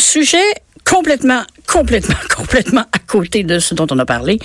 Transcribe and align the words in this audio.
sujet 0.00 0.38
complètement, 0.84 1.42
complètement, 1.66 2.16
complètement 2.36 2.84
à 2.92 2.98
côté 3.06 3.42
de 3.44 3.58
ce 3.58 3.74
dont 3.74 3.86
on 3.90 3.98
a 3.98 4.06
parlé. 4.06 4.38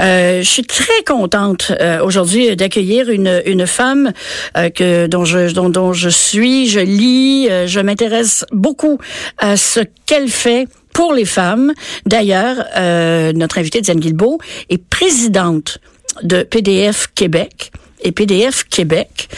Euh, 0.00 0.38
je 0.38 0.48
suis 0.48 0.64
très 0.64 1.02
contente 1.06 1.72
euh, 1.80 2.02
aujourd'hui 2.02 2.56
d'accueillir 2.56 3.10
une, 3.10 3.42
une 3.44 3.66
femme 3.66 4.12
euh, 4.56 4.70
que 4.70 5.06
dont 5.06 5.24
je 5.24 5.52
dont, 5.52 5.68
dont 5.68 5.92
je 5.92 6.08
suis, 6.08 6.68
je 6.68 6.80
lis, 6.80 7.48
euh, 7.50 7.66
je 7.66 7.80
m'intéresse 7.80 8.44
beaucoup 8.52 8.98
à 9.38 9.56
ce 9.56 9.80
qu'elle 10.06 10.28
fait 10.28 10.66
pour 10.92 11.12
les 11.12 11.24
femmes. 11.24 11.72
D'ailleurs, 12.06 12.64
euh, 12.76 13.32
notre 13.32 13.58
invitée 13.58 13.80
Diane 13.80 14.00
Guilbeault 14.00 14.38
est 14.68 14.82
présidente 14.82 15.78
de 16.22 16.42
PDF 16.42 17.08
Québec. 17.14 17.72
Et 18.02 18.12
PDF 18.12 18.64
Québec, 18.64 19.28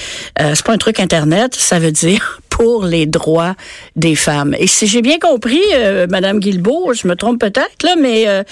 euh, 0.40 0.52
c'est 0.54 0.64
pas 0.64 0.72
un 0.72 0.78
truc 0.78 1.00
internet, 1.00 1.54
ça 1.54 1.78
veut 1.78 1.92
dire 1.92 2.40
pour 2.50 2.84
les 2.84 3.06
droits 3.06 3.54
des 3.96 4.14
femmes. 4.14 4.54
Et 4.58 4.66
si 4.66 4.86
j'ai 4.86 5.02
bien 5.02 5.18
compris, 5.18 5.62
euh, 5.74 6.06
Madame 6.08 6.38
Guilbeault, 6.38 6.92
je 6.94 7.08
me 7.08 7.16
trompe 7.16 7.40
peut-être 7.40 7.82
là, 7.82 7.96
mais 7.96 8.28
euh, 8.28 8.42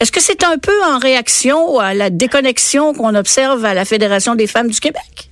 est-ce 0.00 0.10
que 0.10 0.20
c'est 0.20 0.44
un 0.44 0.58
peu 0.58 0.72
en 0.84 0.98
réaction 0.98 1.78
à 1.78 1.94
la 1.94 2.10
déconnexion 2.10 2.94
qu'on 2.94 3.14
observe 3.14 3.64
à 3.64 3.74
la 3.74 3.84
Fédération 3.84 4.34
des 4.34 4.46
femmes 4.46 4.68
du 4.68 4.80
Québec? 4.80 5.29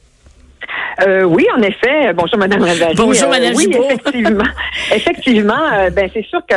Euh, 1.07 1.23
oui, 1.23 1.47
en 1.57 1.63
effet. 1.63 2.13
Bonjour, 2.13 2.39
Madame 2.39 2.63
Ravali. 2.63 2.95
Bonjour, 2.97 3.29
Madame 3.29 3.53
euh, 3.53 3.57
Oui, 3.57 3.65
Gibault. 3.71 3.85
effectivement. 3.85 4.45
effectivement, 4.93 5.73
euh, 5.73 5.91
ben, 5.91 6.11
c'est 6.13 6.25
sûr 6.25 6.41
que 6.49 6.57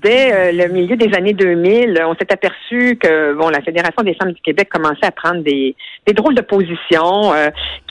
dès 0.00 0.32
euh, 0.32 0.52
le 0.52 0.72
milieu 0.72 0.96
des 0.96 1.12
années 1.16 1.32
2000, 1.32 2.00
on 2.06 2.14
s'est 2.14 2.32
aperçu 2.32 2.96
que 2.96 3.34
bon, 3.34 3.48
la 3.48 3.60
Fédération 3.60 4.02
des 4.04 4.14
femmes 4.14 4.32
du 4.32 4.40
Québec 4.40 4.68
commençait 4.70 5.06
à 5.06 5.10
prendre 5.10 5.42
des, 5.42 5.74
des 6.06 6.12
drôles 6.12 6.34
de 6.34 6.42
positions 6.42 7.32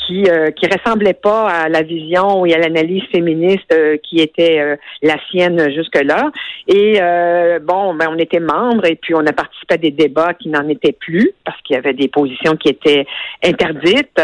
qui 0.06 0.26
euh, 0.30 0.52
qui 0.52 0.68
ressemblaient 0.68 1.14
pas 1.14 1.48
à 1.50 1.70
la 1.70 1.82
vision 1.82 2.46
et 2.46 2.54
à 2.54 2.58
l'analyse 2.58 3.04
féministe 3.12 3.72
euh, 3.74 3.98
qui 3.98 4.20
était 4.20 4.60
euh, 4.60 4.76
la 5.02 5.16
sienne 5.30 5.72
jusque-là. 5.74 6.32
Et 6.68 7.00
euh, 7.02 7.60
bon, 7.60 7.94
ben, 7.94 8.08
on 8.12 8.18
était 8.18 8.40
membres 8.40 8.86
et 8.86 8.96
puis 8.96 9.14
on 9.16 9.26
a 9.26 9.34
participé 9.34 9.76
à 9.76 9.78
des 9.78 9.92
débats 9.92 10.34
qui 10.34 10.50
n'en 10.50 10.68
étaient 10.70 10.92
plus 11.00 11.32
parce 11.46 11.60
qu'il 11.62 11.76
y 11.76 11.80
avait 11.80 11.94
des 11.94 12.08
positions 12.08 12.56
qui 12.56 12.70
étaient 12.70 13.06
interdites 13.44 14.22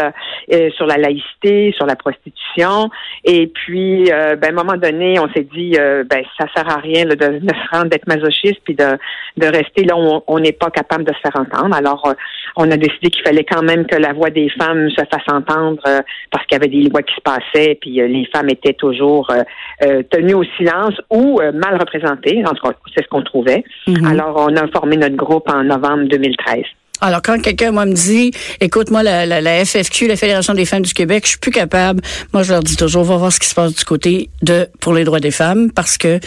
euh, 0.52 0.70
sur 0.76 0.86
la 0.86 0.96
laïcité, 0.96 1.72
sur 1.76 1.86
la 1.86 1.96
prostitution. 1.96 2.90
Et 3.24 3.46
puis, 3.48 4.10
euh, 4.12 4.36
ben, 4.36 4.48
à 4.48 4.50
un 4.60 4.64
moment 4.64 4.76
donné, 4.78 5.18
on 5.18 5.28
s'est 5.32 5.46
dit, 5.54 5.72
ben, 5.76 6.22
ça 6.38 6.46
sert 6.54 6.68
à 6.68 6.76
rien 6.80 7.04
là, 7.04 7.14
de, 7.14 7.38
de 7.38 7.48
se 7.48 7.76
rendre 7.76 7.90
d'être 7.90 8.06
masochiste 8.06 8.60
puis 8.64 8.74
de, 8.74 8.98
de 9.36 9.46
rester 9.46 9.84
là 9.84 9.96
où 9.96 10.22
on- 10.26 10.38
n'est 10.38 10.52
pas 10.52 10.70
capable 10.70 11.02
de 11.04 11.12
se 11.12 11.18
faire 11.18 11.34
entendre. 11.40 11.74
Alors, 11.74 12.14
on 12.58 12.68
a 12.72 12.76
décidé 12.76 13.10
qu'il 13.10 13.22
fallait 13.22 13.44
quand 13.44 13.62
même 13.62 13.86
que 13.86 13.94
la 13.94 14.12
voix 14.12 14.30
des 14.30 14.50
femmes 14.58 14.90
se 14.90 15.02
fasse 15.10 15.22
entendre 15.28 15.80
euh, 15.86 16.00
parce 16.30 16.44
qu'il 16.46 16.56
y 16.56 16.60
avait 16.60 16.68
des 16.68 16.88
lois 16.90 17.02
qui 17.02 17.14
se 17.14 17.20
passaient, 17.20 17.78
puis 17.80 18.00
euh, 18.00 18.08
les 18.08 18.26
femmes 18.34 18.50
étaient 18.50 18.74
toujours 18.74 19.30
euh, 19.30 19.42
euh, 19.82 20.02
tenues 20.10 20.34
au 20.34 20.44
silence 20.56 20.94
ou 21.08 21.40
euh, 21.40 21.52
mal 21.52 21.78
représentées. 21.78 22.42
En 22.44 22.54
tout 22.54 22.66
cas, 22.66 22.74
c'est 22.94 23.04
ce 23.04 23.08
qu'on 23.08 23.22
trouvait. 23.22 23.62
Alors, 24.04 24.48
on 24.50 24.56
a 24.56 24.66
formé 24.68 24.96
notre 24.96 25.14
groupe 25.14 25.48
en 25.48 25.62
novembre 25.62 26.08
2013. 26.08 26.64
Alors, 27.00 27.22
quand 27.22 27.40
quelqu'un, 27.40 27.70
moi, 27.70 27.86
me 27.86 27.92
dit, 27.92 28.32
écoute, 28.60 28.90
moi, 28.90 29.04
la, 29.04 29.24
la, 29.24 29.40
la 29.40 29.64
FFQ, 29.64 30.08
la 30.08 30.16
Fédération 30.16 30.52
des 30.52 30.64
femmes 30.64 30.82
du 30.82 30.92
Québec, 30.92 31.22
je 31.24 31.30
suis 31.30 31.38
plus 31.38 31.52
capable, 31.52 32.00
moi, 32.32 32.42
je 32.42 32.52
leur 32.52 32.64
dis 32.64 32.76
toujours, 32.76 33.04
va 33.04 33.16
voir 33.16 33.32
ce 33.32 33.38
qui 33.38 33.46
se 33.46 33.54
passe 33.54 33.72
du 33.72 33.84
côté 33.84 34.30
de 34.42 34.66
pour 34.80 34.94
les 34.94 35.04
droits 35.04 35.20
des 35.20 35.30
femmes, 35.30 35.70
parce 35.70 35.96
que 35.96 36.18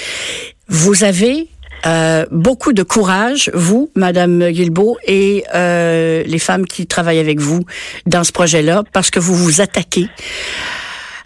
vous 0.70 1.04
avez 1.04 1.50
euh, 1.86 2.26
beaucoup 2.32 2.74
de 2.74 2.84
courage, 2.84 3.50
vous, 3.54 3.92
Madame 3.96 4.50
Guilbeault, 4.50 4.98
et 5.06 5.44
euh, 5.54 6.24
les 6.26 6.40
femmes 6.40 6.66
qui 6.66 6.88
travaillent 6.88 7.20
avec 7.20 7.40
vous 7.40 7.64
dans 8.06 8.24
ce 8.24 8.32
projet-là, 8.32 8.84
parce 8.94 9.10
que 9.10 9.20
vous 9.20 9.36
vous 9.36 9.62
attaquez 9.62 10.08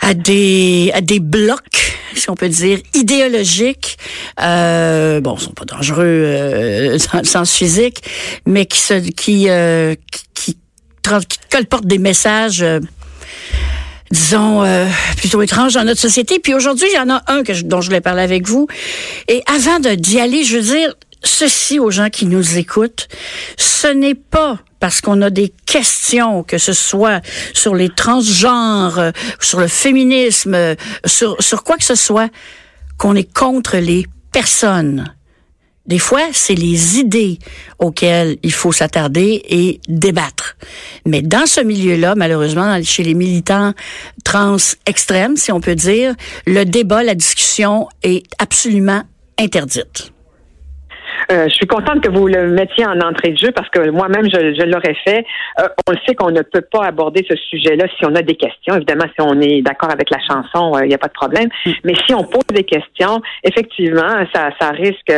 à 0.02 0.14
des 0.14 0.92
à 0.94 1.02
des 1.02 1.20
blocs, 1.20 1.98
si 2.14 2.30
on 2.30 2.36
peut 2.36 2.50
dire, 2.50 2.80
idéologiques. 2.94 3.98
Euh, 4.42 5.20
bon, 5.20 5.36
ils 5.38 5.42
sont 5.42 5.52
pas 5.52 5.66
dangereux 5.66 6.06
euh, 6.06 6.98
dans 7.11 7.20
le 7.20 7.26
sens 7.26 7.52
physique, 7.52 8.03
mais 8.45 8.66
qui 8.66 8.80
se 8.80 8.94
qui 8.94 9.50
euh, 9.50 9.95
qui, 10.11 10.23
qui, 10.33 10.58
colportent 11.52 11.88
des 11.88 12.00
messages. 12.00 12.66
Disons, 14.15 14.64
euh, 14.64 14.87
plutôt 15.17 15.42
étranges 15.42 15.73
dans 15.73 15.83
notre 15.83 15.99
société. 15.99 16.39
Puis 16.39 16.53
aujourd'hui, 16.53 16.87
il 16.92 16.95
y 16.95 16.99
en 16.99 17.09
a 17.14 17.21
un 17.27 17.43
que 17.43 17.53
je- 17.53 17.64
dont 17.65 17.81
je 17.81 17.87
voulais 17.87 18.02
parler 18.02 18.21
avec 18.23 18.48
vous. 18.48 18.67
Et 19.27 19.43
avant 19.45 19.80
d'y 19.80 20.20
aller, 20.20 20.43
je 20.45 20.55
veux 20.58 20.64
dire 20.64 20.93
ceci 21.23 21.80
aux 21.80 21.92
gens 21.92 22.09
qui 22.09 22.25
nous 22.25 22.58
écoutent. 22.58 23.08
Ce 23.58 23.87
n'est 23.87 24.15
pas 24.15 24.59
parce 24.80 25.02
qu'on 25.02 25.21
a 25.21 25.30
des 25.30 25.52
questions, 25.65 26.43
que 26.43 26.58
ce 26.58 26.71
soit 26.73 27.21
sur 27.54 27.75
les 27.75 27.89
transgenres, 27.89 29.11
sur 29.39 29.59
le 29.59 29.67
féminisme, 29.67 30.55
sur, 31.05 31.36
sur 31.42 31.64
quoi 31.64 31.75
que 31.77 31.83
ce 31.83 31.95
soit, 31.95 32.30
qu'on 32.98 33.15
est 33.15 33.31
contre 33.33 33.77
les 33.77 34.05
personnes. 34.31 35.14
Des 35.86 36.00
fois, 36.00 36.22
c'est 36.32 36.56
les 36.56 37.00
idées 37.00 37.38
auxquelles 37.78 38.38
il 38.42 38.52
faut 38.52 38.72
s'attarder 38.72 39.44
et 39.48 39.80
débattre. 39.88 40.58
Mais 41.06 41.22
dans 41.22 41.46
ce 41.46 41.62
milieu-là, 41.62 42.16
malheureusement, 42.16 42.82
chez 42.84 43.04
les 43.04 43.14
militants 43.14 43.73
trans 44.23 44.58
extrêmes, 44.88 45.38
si 45.38 45.52
on 45.52 45.62
peut 45.62 45.76
dire, 45.76 46.16
le 46.48 46.64
débat, 46.66 47.04
la 47.04 47.14
discussion 47.14 47.88
est 48.02 48.26
absolument 48.40 49.04
interdite. 49.38 50.12
Euh, 51.31 51.47
je 51.47 51.53
suis 51.53 51.67
contente 51.67 52.02
que 52.02 52.09
vous 52.09 52.27
le 52.27 52.49
mettiez 52.49 52.86
en 52.86 52.99
entrée 52.99 53.31
de 53.31 53.37
jeu 53.37 53.52
parce 53.52 53.69
que 53.69 53.89
moi-même, 53.89 54.25
je, 54.25 54.53
je 54.53 54.65
l'aurais 54.65 54.95
fait. 55.03 55.25
Euh, 55.59 55.67
on 55.87 55.91
le 55.91 55.97
sait 56.08 56.15
qu'on 56.15 56.31
ne 56.31 56.41
peut 56.41 56.61
pas 56.61 56.86
aborder 56.86 57.25
ce 57.30 57.36
sujet-là 57.36 57.86
si 57.97 58.05
on 58.05 58.15
a 58.15 58.21
des 58.21 58.36
questions. 58.36 58.75
Évidemment, 58.75 59.05
si 59.15 59.21
on 59.21 59.39
est 59.41 59.61
d'accord 59.61 59.91
avec 59.91 60.09
la 60.09 60.19
chanson, 60.19 60.75
euh, 60.75 60.86
il 60.86 60.89
n'y 60.89 60.95
a 60.95 60.97
pas 60.97 61.08
de 61.08 61.13
problème. 61.13 61.49
Mais 61.83 61.93
si 62.08 62.13
on 62.13 62.23
pose 62.23 62.45
des 62.49 62.63
questions, 62.63 63.21
effectivement, 63.43 64.25
ça, 64.33 64.49
ça 64.59 64.69
risque, 64.71 65.13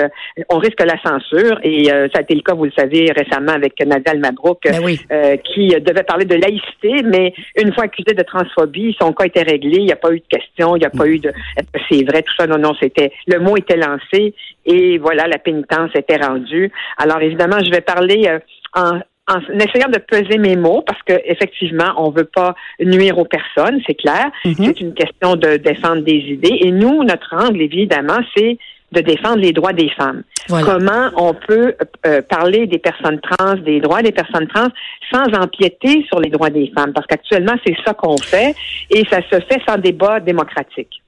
on 0.49 0.57
risque 0.57 0.81
la 0.81 0.97
censure. 1.03 1.59
Et 1.63 1.85
ça 1.85 2.19
a 2.19 2.21
été 2.21 2.35
le 2.35 2.41
cas, 2.41 2.53
vous 2.53 2.65
le 2.65 2.71
savez, 2.77 3.11
récemment 3.15 3.53
avec 3.53 3.79
Nadal 3.85 4.19
Mabrouk, 4.19 4.59
Ben 4.63 4.81
oui. 4.83 4.99
qui 5.43 5.69
devait 5.69 6.03
parler 6.03 6.25
de 6.25 6.35
laïcité, 6.35 7.03
mais 7.03 7.33
une 7.57 7.73
fois 7.73 7.85
accusé 7.85 8.13
de 8.13 8.23
transphobie, 8.23 8.95
son 8.99 9.13
cas 9.13 9.25
était 9.25 9.43
réglé. 9.43 9.77
Il 9.77 9.85
n'y 9.85 9.91
a 9.91 9.97
pas 9.97 10.11
eu 10.11 10.19
de 10.19 10.25
questions, 10.29 10.75
il 10.75 10.79
n'y 10.79 10.85
a 10.85 10.89
pas 10.89 11.07
eu 11.07 11.19
de 11.19 11.29
est-ce 11.29 11.71
que 11.71 11.79
c'est 11.89 12.03
vrai, 12.03 12.21
tout 12.21 12.33
ça. 12.37 12.47
Non, 12.47 12.57
non, 12.57 12.73
c'était 12.79 13.11
le 13.27 13.39
mot 13.39 13.57
était 13.57 13.77
lancé 13.77 14.33
et 14.65 14.97
voilà, 14.97 15.27
la 15.27 15.37
pénitence 15.37 15.91
rendue. 16.21 16.71
Alors 16.97 17.21
évidemment, 17.21 17.59
je 17.63 17.71
vais 17.71 17.81
parler 17.81 18.27
euh, 18.27 18.39
en 18.73 18.99
en 19.27 19.39
essayant 19.59 19.89
de 19.89 19.97
peser 19.97 20.37
mes 20.37 20.55
mots 20.55 20.83
parce 20.87 21.01
que 21.03 21.13
effectivement, 21.25 21.93
on 21.97 22.11
veut 22.11 22.29
pas 22.33 22.55
nuire 22.79 23.17
aux 23.17 23.25
personnes, 23.25 23.81
c'est 23.85 23.95
clair. 23.95 24.31
C'est 24.43 24.79
une 24.79 24.93
question 24.93 25.35
de 25.35 25.57
défendre 25.57 26.01
des 26.03 26.19
idées. 26.29 26.57
Et 26.61 26.71
nous, 26.71 27.03
notre 27.03 27.35
angle, 27.35 27.61
évidemment, 27.61 28.19
c'est 28.35 28.57
de 28.93 29.01
défendre 29.01 29.37
les 29.39 29.51
droits 29.51 29.73
des 29.73 29.89
femmes. 29.97 30.23
Voilà. 30.47 30.65
Comment 30.65 31.09
on 31.17 31.33
peut 31.33 31.73
euh, 32.05 32.21
parler 32.21 32.67
des 32.67 32.77
personnes 32.79 33.19
trans, 33.19 33.55
des 33.55 33.81
droits 33.81 34.01
des 34.01 34.13
personnes 34.13 34.47
trans, 34.47 34.69
sans 35.13 35.25
empiéter 35.37 36.05
sur 36.07 36.21
les 36.21 36.29
droits 36.29 36.49
des 36.49 36.71
femmes? 36.73 36.93
Parce 36.93 37.05
qu'actuellement, 37.05 37.55
c'est 37.65 37.75
ça 37.85 37.93
qu'on 37.93 38.17
fait 38.17 38.55
et 38.89 39.03
ça 39.09 39.17
se 39.29 39.39
fait 39.41 39.59
sans 39.67 39.77
débat 39.77 40.21
démocratique. 40.21 41.01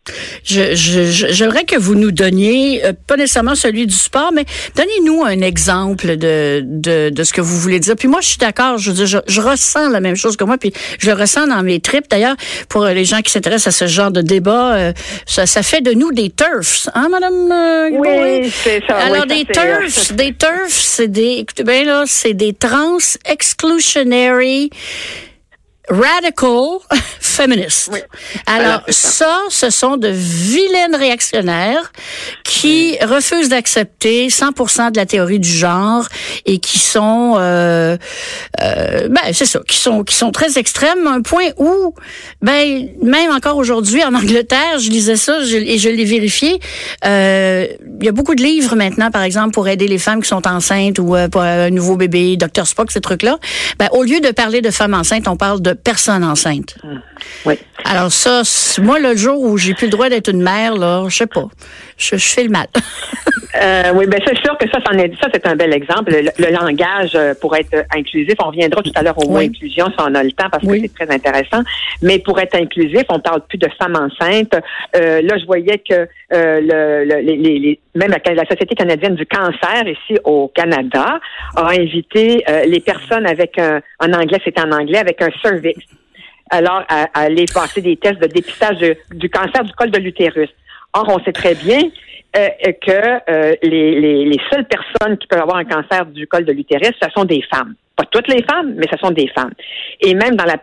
Je, 0.44 0.76
je, 0.76 1.04
je- 1.06 1.28
j'aimerais 1.30 1.64
que 1.66 1.78
vous 1.78 1.96
nous 1.96 2.12
donniez, 2.12 2.84
euh, 2.84 2.94
pas 3.08 3.16
nécessairement 3.16 3.56
celui 3.56 3.86
du 3.88 3.94
sport, 3.96 4.32
mais 4.34 4.44
donnez-nous 4.76 5.24
un 5.24 5.40
exemple 5.42 6.18
de, 6.18 6.62
de, 6.66 7.10
de 7.12 7.24
ce 7.24 7.32
que 7.32 7.42
vous 7.42 7.58
voulez 7.60 7.80
dire. 7.80 7.96
Puis 7.98 8.08
moi, 8.08 8.20
je 8.22 8.30
suis 8.30 8.38
d'accord, 8.40 8.78
je, 8.78 8.92
je, 9.06 9.20
je 9.26 9.42
ressens 9.42 9.90
la 9.90 10.00
même 10.02 10.16
chose 10.16 10.36
que 10.36 10.44
moi, 10.44 10.58
puis 10.58 10.74
je 11.00 11.10
le 11.12 11.14
ressens 11.16 11.48
dans 11.48 11.62
mes 11.64 11.80
tripes. 11.80 12.10
D'ailleurs, 12.10 12.36
pour 12.70 12.84
les 12.86 13.06
gens 13.06 13.20
qui 13.22 13.32
s'intéressent 13.32 13.68
à 13.74 13.86
ce 13.86 13.88
genre 13.90 14.12
de 14.12 14.22
débat, 14.22 14.76
euh, 14.76 14.94
ça, 15.26 15.46
ça 15.46 15.62
fait 15.64 15.82
de 15.82 15.92
nous 15.94 16.12
des 16.12 16.30
turfs, 16.32 16.90
hein, 16.96 17.08
Madame 17.12 17.52
euh, 17.70 17.90
Guilbeault? 17.90 18.42
Oui, 18.42 18.52
c'est 18.52 18.84
ça. 18.86 18.98
Alors, 18.98 19.26
oui, 19.30 19.46
des 19.46 19.54
ça, 19.54 19.62
euh, 19.62 19.80
turfs, 19.80 20.14
des 20.14 20.34
turfs, 20.34 20.70
c'est 20.70 21.08
des, 21.08 21.38
écoutez 21.40 21.64
bien 21.64 21.84
là, 21.84 22.04
c'est 22.06 22.34
des 22.34 22.54
trans 22.54 22.98
exclusionary 23.26 24.70
radical 25.90 26.80
feminists. 27.20 27.90
Oui. 27.92 28.00
Alors, 28.46 28.82
ça. 28.90 29.40
ce 29.50 29.70
sont 29.70 29.98
de 29.98 30.08
vilaines 30.10 30.96
réactionnaires 30.96 31.92
qui 32.44 32.98
refusent 33.02 33.50
d'accepter 33.50 34.28
100% 34.30 34.92
de 34.92 34.98
la 34.98 35.06
théorie 35.06 35.40
du 35.40 35.50
genre 35.50 36.08
et 36.46 36.60
qui 36.60 36.80
sont, 36.80 37.36
euh, 37.38 37.98
euh, 38.62 39.08
ben 39.10 39.22
c'est 39.34 39.46
ça, 39.46 39.60
qui 39.68 39.78
sont 39.78 40.04
qui 40.04 40.16
sont 40.16 40.32
très 40.32 40.58
extrêmes, 40.58 41.08
à 41.08 41.12
un 41.12 41.22
point 41.22 41.50
où, 41.58 41.94
ben 42.42 42.88
même 43.02 43.32
encore 43.32 43.58
aujourd'hui 43.58 44.04
en 44.04 44.14
Angleterre, 44.14 44.80
je 44.80 44.90
lisais 44.90 45.16
ça 45.16 45.44
je- 45.44 45.58
et 45.58 45.78
je 45.78 45.90
l'ai 45.90 46.06
vérifié. 46.06 46.60
euh, 47.06 47.68
Il 48.00 48.06
y 48.06 48.10
a 48.10 48.12
beaucoup 48.14 48.36
de 48.36 48.42
livres 48.44 48.76
maintenant, 48.76 49.12
par 49.12 49.24
exemple, 49.24 49.52
pour 49.52 49.68
aider 49.68 49.88
les 49.88 49.98
femmes 49.98 50.22
qui 50.22 50.30
sont 50.30 50.48
enceintes 50.48 51.00
ou 51.00 51.16
euh, 51.16 51.28
pour 51.28 51.42
un 51.42 51.70
nouveau 51.70 51.98
bébé, 51.98 52.38
Dr 52.38 52.66
Spock, 52.66 52.92
ces 52.92 53.02
trucs-là. 53.02 53.38
Ben 53.78 53.90
au 53.92 54.04
lieu 54.04 54.20
de 54.22 54.32
parler 54.32 54.62
de 54.62 54.72
femmes 54.72 54.94
enceintes, 54.94 55.28
on 55.28 55.36
parle 55.38 55.62
de 55.62 55.74
personnes 55.84 56.24
enceintes. 56.24 56.76
Oui. 57.46 57.56
Alors 57.86 58.12
ça, 58.12 58.42
moi, 58.82 59.00
le 59.00 59.16
jour 59.16 59.42
où 59.42 59.58
j'ai 59.58 59.74
plus 59.74 59.86
le 59.86 59.92
droit 59.92 60.10
d'être 60.10 60.30
une 60.30 60.42
mère, 60.42 60.76
là, 60.76 61.06
je 61.08 61.16
sais 61.16 61.28
pas. 61.28 61.48
Je, 62.00 62.16
je 62.16 62.34
fais 62.34 62.44
le 62.44 62.50
mal. 62.50 62.68
Euh, 63.56 63.92
oui, 63.96 64.06
ben 64.06 64.22
c'est 64.26 64.38
sûr 64.38 64.56
que 64.58 64.70
ça, 64.70 64.78
est, 64.94 65.12
ça 65.22 65.28
c'est 65.34 65.46
un 65.48 65.56
bel 65.56 65.74
exemple. 65.74 66.12
Le, 66.12 66.52
langage 66.52 67.12
euh, 67.16 67.34
pour 67.42 67.56
être 67.56 67.84
inclusif, 67.96 68.36
on 68.40 68.50
reviendra 68.50 68.82
tout 68.84 68.92
à 68.94 69.02
l'heure 69.02 69.18
au 69.18 69.28
mot 69.28 69.38
inclusion 69.38 69.88
si 69.88 69.96
on 69.98 70.14
a 70.14 70.24
le 70.24 70.32
temps 70.32 70.50
parce 70.52 70.66
que 70.66 70.80
c'est 70.80 70.94
très 70.94 71.12
intéressant. 71.12 71.64
Mais 72.02 72.20
pour 72.20 72.40
être 72.40 72.56
inclusif, 72.56 73.04
on 73.10 73.20
parle 73.20 73.42
plus 73.48 73.58
de 73.58 73.68
femmes 73.80 73.96
enceintes. 73.96 74.56
Euh, 74.96 75.22
là, 75.24 75.38
je 75.40 75.46
voyais 75.46 75.80
que 75.80 76.08
euh, 76.34 76.62
le, 76.62 77.22
les, 77.22 77.36
les, 77.38 77.80
même 77.96 78.12
la, 78.12 78.34
la, 78.34 78.46
Société 78.46 78.76
canadienne 78.76 79.16
du 79.16 79.26
cancer 79.26 79.88
ici 79.88 80.20
au 80.24 80.48
Canada 80.54 81.20
a 81.56 81.70
invité 81.72 82.44
les 82.66 82.80
personnes 82.80 83.26
avec 83.26 83.58
un, 83.58 83.82
en 84.00 84.14
anglais, 84.14 84.40
c'est 84.46 84.60
en 84.60 84.72
anglais, 84.72 85.00
avec 85.00 85.22
un 85.22 85.30
service. 85.42 85.84
Alors, 86.52 86.84
à, 86.88 87.08
aller 87.14 87.46
passer 87.52 87.82
des 87.82 87.98
tests 87.98 88.22
de 88.22 88.28
dépistage 88.28 88.78
du 89.12 89.30
cancer 89.30 89.64
du 89.64 89.72
col 89.74 89.92
de 89.92 90.00
l'utérus. 90.00 90.50
Or, 90.94 91.06
on 91.08 91.24
sait 91.24 91.32
très 91.32 91.56
bien 91.56 91.82
euh, 92.38 92.50
que 92.82 93.32
euh, 93.32 93.56
les, 93.64 94.00
les, 94.00 94.26
les, 94.26 94.42
seules 94.52 94.66
personnes 94.66 95.18
qui 95.18 95.28
peuvent 95.28 95.42
avoir 95.42 95.58
un 95.58 95.66
cancer 95.66 96.06
du 96.06 96.28
col 96.28 96.46
de 96.46 96.52
l'utérus, 96.52 96.94
ce 97.02 97.10
sont 97.10 97.26
des 97.26 97.42
femmes. 97.52 97.76
Pas 97.96 98.06
toutes 98.06 98.28
les 98.28 98.44
femmes, 98.44 98.76
mais 98.76 98.86
ce 98.92 98.98
sont 98.98 99.12
des 99.12 99.28
femmes. 99.28 99.52
Et 100.02 100.14
même 100.14 100.36
dans 100.36 100.46
la, 100.46 100.58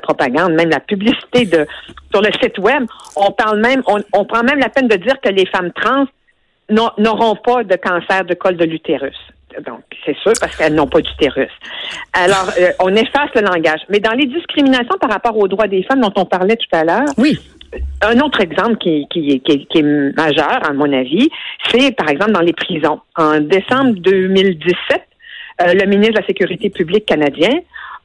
propagande, 0.00 0.52
même 0.52 0.70
la 0.70 0.80
publicité 0.80 1.46
de 1.46 1.66
sur 2.12 2.22
le 2.22 2.30
site 2.40 2.58
web, 2.58 2.84
on 3.16 3.32
parle 3.32 3.60
même, 3.60 3.82
on 3.86 4.24
prend 4.24 4.42
même 4.42 4.58
la 4.58 4.68
peine 4.68 4.88
de 4.88 4.96
dire 4.96 5.20
que 5.20 5.30
les 5.30 5.46
femmes 5.46 5.72
trans 5.72 6.06
n'auront 6.70 7.36
pas 7.36 7.64
de 7.64 7.76
cancer 7.76 8.24
de 8.24 8.34
col 8.34 8.56
de 8.56 8.64
l'utérus. 8.64 9.16
Donc, 9.64 9.80
c'est 10.04 10.16
sûr 10.18 10.32
parce 10.40 10.56
qu'elles 10.56 10.74
n'ont 10.74 10.86
pas 10.86 11.00
d'utérus. 11.00 11.50
Alors, 12.12 12.50
euh, 12.58 12.72
on 12.80 12.94
efface 12.94 13.30
le 13.34 13.42
langage. 13.42 13.80
Mais 13.88 14.00
dans 14.00 14.12
les 14.12 14.26
discriminations 14.26 14.96
par 15.00 15.10
rapport 15.10 15.36
aux 15.36 15.48
droits 15.48 15.68
des 15.68 15.82
femmes 15.84 16.00
dont 16.00 16.12
on 16.16 16.26
parlait 16.26 16.56
tout 16.56 16.76
à 16.76 16.84
l'heure, 16.84 17.08
oui 17.18 17.38
un 18.02 18.20
autre 18.20 18.40
exemple 18.40 18.76
qui, 18.76 19.06
qui, 19.10 19.40
qui, 19.40 19.66
qui, 19.66 19.78
est 19.78 20.12
majeur, 20.16 20.60
à 20.68 20.72
mon 20.72 20.92
avis, 20.92 21.28
c'est 21.70 21.94
par 21.94 22.08
exemple 22.08 22.32
dans 22.32 22.40
les 22.40 22.52
prisons. 22.52 23.00
En 23.16 23.40
décembre 23.40 23.94
2017, 23.96 24.76
euh, 25.62 25.74
le 25.74 25.86
ministre 25.86 26.14
de 26.14 26.20
la 26.20 26.26
Sécurité 26.26 26.70
publique 26.70 27.06
canadien 27.06 27.50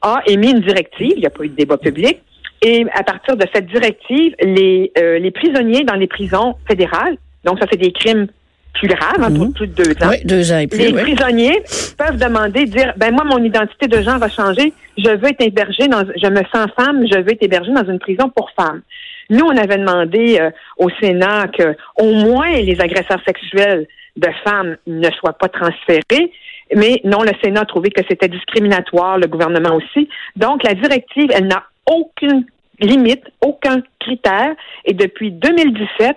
a 0.02 0.20
émis 0.26 0.50
une 0.50 0.60
directive, 0.60 1.12
il 1.16 1.20
n'y 1.20 1.26
a 1.26 1.30
pas 1.30 1.44
eu 1.44 1.48
de 1.48 1.54
débat 1.54 1.78
public, 1.78 2.20
et 2.62 2.86
à 2.92 3.02
partir 3.02 3.36
de 3.36 3.44
cette 3.52 3.66
directive, 3.66 4.34
les, 4.40 4.92
euh, 4.98 5.18
les 5.18 5.30
prisonniers 5.30 5.84
dans 5.84 5.94
les 5.94 6.06
prisons 6.06 6.54
fédérales, 6.66 7.16
donc 7.44 7.58
ça 7.58 7.66
fait 7.66 7.76
des 7.76 7.92
crimes 7.92 8.26
plus 8.72 8.88
graves, 8.88 9.22
entre 9.22 9.44
mhm. 9.44 9.52
plus 9.52 9.66
de 9.66 9.82
deux 9.82 10.04
ans. 10.04 10.10
Oui, 10.10 10.24
deux 10.24 10.52
ans 10.52 10.58
et 10.58 10.66
plus, 10.66 10.78
les 10.78 10.92
prisonniers 10.92 11.62
peuvent 11.98 12.18
demander, 12.18 12.64
dire, 12.64 12.92
ben 12.96 13.12
moi, 13.12 13.24
mon 13.24 13.42
identité 13.42 13.86
de 13.86 14.00
genre 14.02 14.18
va 14.18 14.28
changer, 14.28 14.72
je 14.96 15.10
veux 15.10 15.28
être 15.28 15.40
hébergé 15.40 15.88
dans, 15.88 16.04
je 16.04 16.28
me 16.28 16.42
sens 16.52 16.68
femme, 16.76 17.04
je 17.10 17.18
veux 17.18 17.32
être 17.32 17.42
hébergé 17.42 17.72
dans 17.72 17.84
une 17.84 17.98
prison 17.98 18.30
pour 18.34 18.50
femmes. 18.50 18.82
Nous, 19.30 19.44
on 19.44 19.56
avait 19.56 19.78
demandé 19.78 20.38
euh, 20.40 20.50
au 20.76 20.90
Sénat 21.00 21.48
que 21.48 21.76
au 21.96 22.12
moins 22.12 22.50
les 22.50 22.80
agresseurs 22.80 23.20
sexuels 23.26 23.86
de 24.16 24.28
femmes 24.44 24.76
ne 24.86 25.10
soient 25.12 25.32
pas 25.32 25.48
transférés. 25.48 26.32
Mais 26.74 27.00
non, 27.04 27.22
le 27.22 27.32
Sénat 27.42 27.62
a 27.62 27.64
trouvé 27.64 27.90
que 27.90 28.02
c'était 28.08 28.28
discriminatoire, 28.28 29.18
le 29.18 29.26
gouvernement 29.26 29.76
aussi. 29.76 30.08
Donc, 30.36 30.62
la 30.64 30.74
directive, 30.74 31.30
elle 31.32 31.46
n'a 31.46 31.64
aucune 31.86 32.44
limite, 32.80 33.24
aucun 33.40 33.82
critère. 34.00 34.54
Et 34.84 34.94
depuis 34.94 35.30
2017, 35.30 36.16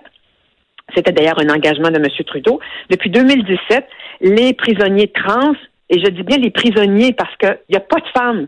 c'était 0.94 1.12
d'ailleurs 1.12 1.38
un 1.40 1.48
engagement 1.48 1.90
de 1.90 1.96
M. 1.96 2.06
Trudeau, 2.26 2.60
depuis 2.90 3.10
2017, 3.10 3.86
les 4.20 4.52
prisonniers 4.54 5.08
trans, 5.08 5.54
et 5.90 6.00
je 6.00 6.10
dis 6.10 6.22
bien 6.22 6.38
les 6.38 6.50
prisonniers 6.50 7.12
parce 7.12 7.34
qu'il 7.36 7.58
n'y 7.70 7.76
a 7.76 7.80
pas 7.80 8.00
de 8.00 8.08
femmes 8.14 8.46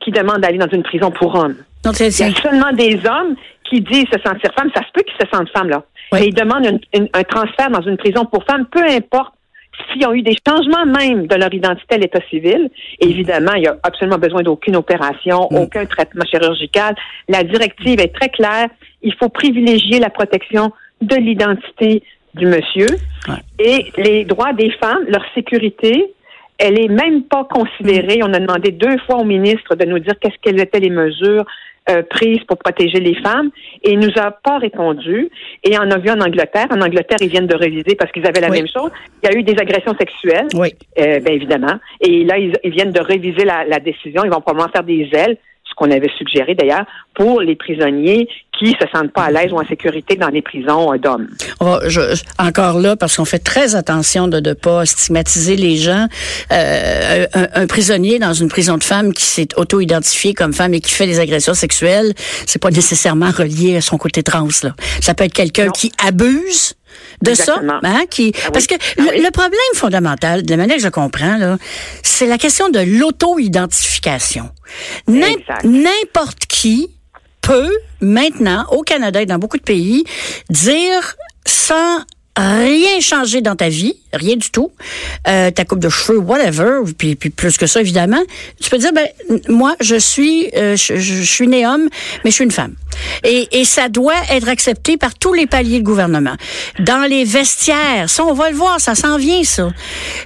qui 0.00 0.10
demandent 0.10 0.40
d'aller 0.40 0.58
dans 0.58 0.70
une 0.70 0.82
prison 0.82 1.10
pour 1.10 1.34
hommes. 1.34 1.56
Il 1.84 2.06
y 2.06 2.22
a 2.22 2.34
seulement 2.34 2.72
des 2.72 3.00
hommes 3.06 3.36
qui 3.64 3.80
disent 3.80 4.06
se 4.12 4.20
sentir 4.20 4.50
femme. 4.58 4.70
Ça 4.74 4.82
se 4.82 4.92
peut 4.92 5.02
qu'ils 5.02 5.16
se 5.20 5.30
sentent 5.32 5.50
femmes, 5.50 5.68
là. 5.68 5.84
Mais 6.12 6.26
ils 6.26 6.34
demandent 6.34 6.80
un 6.94 7.22
transfert 7.22 7.70
dans 7.70 7.82
une 7.82 7.96
prison 7.96 8.24
pour 8.24 8.44
femmes, 8.44 8.66
peu 8.66 8.82
importe 8.82 9.34
s'ils 9.92 10.06
ont 10.06 10.12
eu 10.12 10.22
des 10.22 10.36
changements 10.46 10.86
même 10.86 11.26
de 11.26 11.34
leur 11.36 11.52
identité 11.52 11.94
à 11.94 11.98
l'état 11.98 12.20
civil. 12.28 12.70
évidemment, 13.00 13.52
il 13.54 13.62
n'y 13.62 13.68
a 13.68 13.76
absolument 13.82 14.18
besoin 14.18 14.42
d'aucune 14.42 14.76
opération, 14.76 15.48
mm. 15.50 15.56
aucun 15.56 15.86
traitement 15.86 16.24
chirurgical. 16.24 16.94
La 17.28 17.44
directive 17.44 18.00
est 18.00 18.14
très 18.14 18.28
claire. 18.28 18.68
Il 19.02 19.14
faut 19.14 19.28
privilégier 19.28 19.98
la 19.98 20.10
protection 20.10 20.72
de 21.00 21.16
l'identité 21.16 22.02
du 22.34 22.46
monsieur. 22.46 22.86
Et 23.58 23.92
les 23.96 24.24
droits 24.24 24.52
des 24.52 24.70
femmes, 24.82 25.04
leur 25.08 25.24
sécurité, 25.34 26.14
elle 26.58 26.78
est 26.78 26.88
même 26.88 27.24
pas 27.24 27.44
considérée. 27.44 28.20
On 28.22 28.32
a 28.32 28.38
demandé 28.38 28.70
deux 28.70 28.98
fois 29.06 29.16
au 29.16 29.24
ministre 29.24 29.74
de 29.74 29.84
nous 29.84 29.98
dire 29.98 30.14
qu'est-ce 30.20 30.36
qu'elles 30.42 30.60
étaient 30.60 30.80
les 30.80 30.90
mesures 30.90 31.44
euh, 31.88 32.02
prise 32.02 32.40
pour 32.46 32.58
protéger 32.58 33.00
les 33.00 33.14
femmes 33.16 33.50
et 33.82 33.92
il 33.92 33.98
nous 33.98 34.12
a 34.16 34.30
pas 34.30 34.58
répondu. 34.58 35.30
Et 35.64 35.76
on 35.78 35.90
a 35.90 35.98
vu 35.98 36.10
en 36.10 36.20
Angleterre. 36.20 36.66
En 36.70 36.80
Angleterre, 36.82 37.16
ils 37.20 37.30
viennent 37.30 37.46
de 37.46 37.56
réviser 37.56 37.96
parce 37.98 38.12
qu'ils 38.12 38.26
avaient 38.26 38.40
la 38.40 38.50
même 38.50 38.68
chose. 38.68 38.90
Il 39.22 39.30
y 39.30 39.34
a 39.34 39.38
eu 39.38 39.42
des 39.42 39.58
agressions 39.58 39.96
sexuelles, 39.98 40.48
oui. 40.54 40.74
euh, 40.98 41.20
bien 41.20 41.32
évidemment. 41.32 41.80
Et 42.00 42.24
là, 42.24 42.36
ils, 42.38 42.52
viennent 42.70 42.92
de 42.92 43.00
réviser 43.00 43.44
la, 43.44 43.64
la 43.64 43.80
décision. 43.80 44.22
Ils 44.24 44.30
vont 44.30 44.42
probablement 44.42 44.70
faire 44.70 44.84
des 44.84 45.08
ailes 45.14 45.38
qu'on 45.80 45.90
avait 45.90 46.10
suggéré 46.18 46.54
d'ailleurs, 46.54 46.84
pour 47.14 47.40
les 47.40 47.56
prisonniers 47.56 48.28
qui 48.58 48.76
se 48.78 48.86
sentent 48.92 49.12
pas 49.12 49.24
à 49.24 49.30
l'aise 49.30 49.50
ou 49.52 49.56
en 49.56 49.66
sécurité 49.66 50.16
dans 50.16 50.28
les 50.28 50.42
prisons 50.42 50.92
euh, 50.92 50.98
d'hommes. 50.98 51.28
encore 52.38 52.78
là, 52.78 52.96
parce 52.96 53.16
qu'on 53.16 53.24
fait 53.24 53.38
très 53.38 53.74
attention 53.74 54.28
de 54.28 54.40
ne 54.40 54.52
pas 54.52 54.84
stigmatiser 54.84 55.56
les 55.56 55.76
gens. 55.76 56.06
Euh, 56.52 57.26
un, 57.32 57.66
prisonnier 57.66 58.18
dans 58.18 58.34
une 58.34 58.48
prison 58.48 58.76
de 58.76 58.84
femmes 58.84 59.14
qui 59.14 59.24
s'est 59.24 59.48
auto-identifié 59.56 60.34
comme 60.34 60.52
femme 60.52 60.74
et 60.74 60.80
qui 60.80 60.92
fait 60.92 61.06
des 61.06 61.18
agressions 61.18 61.54
sexuelles, 61.54 62.12
c'est 62.46 62.60
pas 62.60 62.70
nécessairement 62.70 63.30
relié 63.30 63.76
à 63.76 63.80
son 63.80 63.96
côté 63.96 64.22
trans. 64.22 64.48
Là. 64.62 64.74
Ça 65.00 65.14
peut 65.14 65.24
être 65.24 65.32
quelqu'un 65.32 65.70
qui 65.70 65.92
abuse 66.04 66.74
de 67.22 67.34
ça, 67.34 67.60
hein, 67.82 68.04
qui 68.08 68.32
ah 68.46 68.50
parce 68.50 68.66
que 68.66 68.74
ah 68.74 69.02
le, 69.02 69.30
problème 69.30 69.60
fondamental, 69.74 70.42
de 70.42 70.50
la 70.50 70.56
manière 70.56 70.76
que 70.76 70.82
je 70.82 70.88
comprends 70.88 71.36
là, 71.36 71.58
c'est 72.02 72.26
la 72.26 72.38
question 72.38 72.70
de 72.70 72.80
l'auto-identification. 72.80 74.48
N'importe 75.06 76.46
qui 76.48 76.90
peut 77.40 77.72
maintenant 78.00 78.66
au 78.70 78.82
Canada 78.82 79.20
et 79.20 79.26
dans 79.26 79.38
beaucoup 79.38 79.58
de 79.58 79.62
pays 79.62 80.04
dire 80.48 81.16
sans 81.46 82.04
rien 82.36 83.00
changer 83.00 83.40
dans 83.40 83.56
ta 83.56 83.68
vie, 83.68 83.99
rien 84.12 84.36
du 84.36 84.50
tout, 84.50 84.72
euh, 85.28 85.50
ta 85.50 85.64
coupe 85.64 85.78
de 85.80 85.88
cheveux, 85.88 86.18
whatever, 86.18 86.80
puis, 86.96 87.14
puis, 87.14 87.30
plus 87.30 87.56
que 87.56 87.66
ça 87.66 87.80
évidemment, 87.80 88.22
tu 88.60 88.70
peux 88.70 88.78
dire 88.78 88.92
ben 88.92 89.06
moi 89.48 89.74
je 89.80 89.96
suis 89.96 90.50
euh, 90.56 90.76
je, 90.76 91.22
suis 91.22 91.46
né 91.46 91.66
homme, 91.66 91.88
mais 92.24 92.30
je 92.30 92.36
suis 92.36 92.44
une 92.44 92.50
femme. 92.50 92.74
Et, 93.24 93.48
et 93.52 93.64
ça 93.64 93.88
doit 93.88 94.14
être 94.30 94.48
accepté 94.48 94.96
par 94.96 95.14
tous 95.14 95.32
les 95.32 95.46
paliers 95.46 95.78
de 95.78 95.84
gouvernement. 95.84 96.34
Dans 96.80 97.08
les 97.08 97.24
vestiaires, 97.24 98.08
ça 98.08 98.24
on 98.24 98.32
va 98.32 98.50
le 98.50 98.56
voir, 98.56 98.80
ça 98.80 98.94
s'en 98.94 99.16
vient 99.16 99.44
ça. 99.44 99.68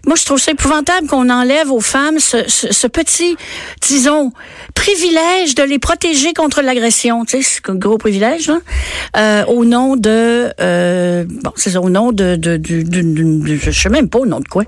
Moi 0.07 0.17
je 0.17 0.25
trouve 0.25 0.39
ça 0.39 0.53
épouvantable 0.53 1.07
qu'on 1.07 1.29
enlève 1.31 1.71
aux 1.71 1.81
femmes 1.81 2.19
ce, 2.19 2.49
ce, 2.49 2.87
petit, 2.87 3.37
disons, 3.81 4.33
privilège 4.75 5.55
de 5.55 5.63
les 5.63 5.79
protéger 5.79 6.33
contre 6.33 6.63
l'agression, 6.63 7.25
tu 7.25 7.43
sais, 7.43 7.61
c'est 7.65 7.71
un 7.71 7.75
gros 7.75 7.99
privilège, 7.99 8.49
hein? 8.49 8.61
euh, 9.17 9.45
au 9.47 9.65
nom 9.65 9.97
de, 9.97 10.51
euh, 10.61 11.25
bon 11.29 11.53
c'est 11.57 11.77
au 11.77 11.91
nom 11.91 12.13
de, 12.13 12.37
de, 12.37 12.57
de, 12.57 12.83
de, 12.83 13.71
je 13.75 13.81
sais 13.81 13.89
même 13.89 14.09
pas 14.09 14.21
au 14.21 14.27
nom 14.27 14.41
de 14.41 14.49
quoi. 14.49 14.65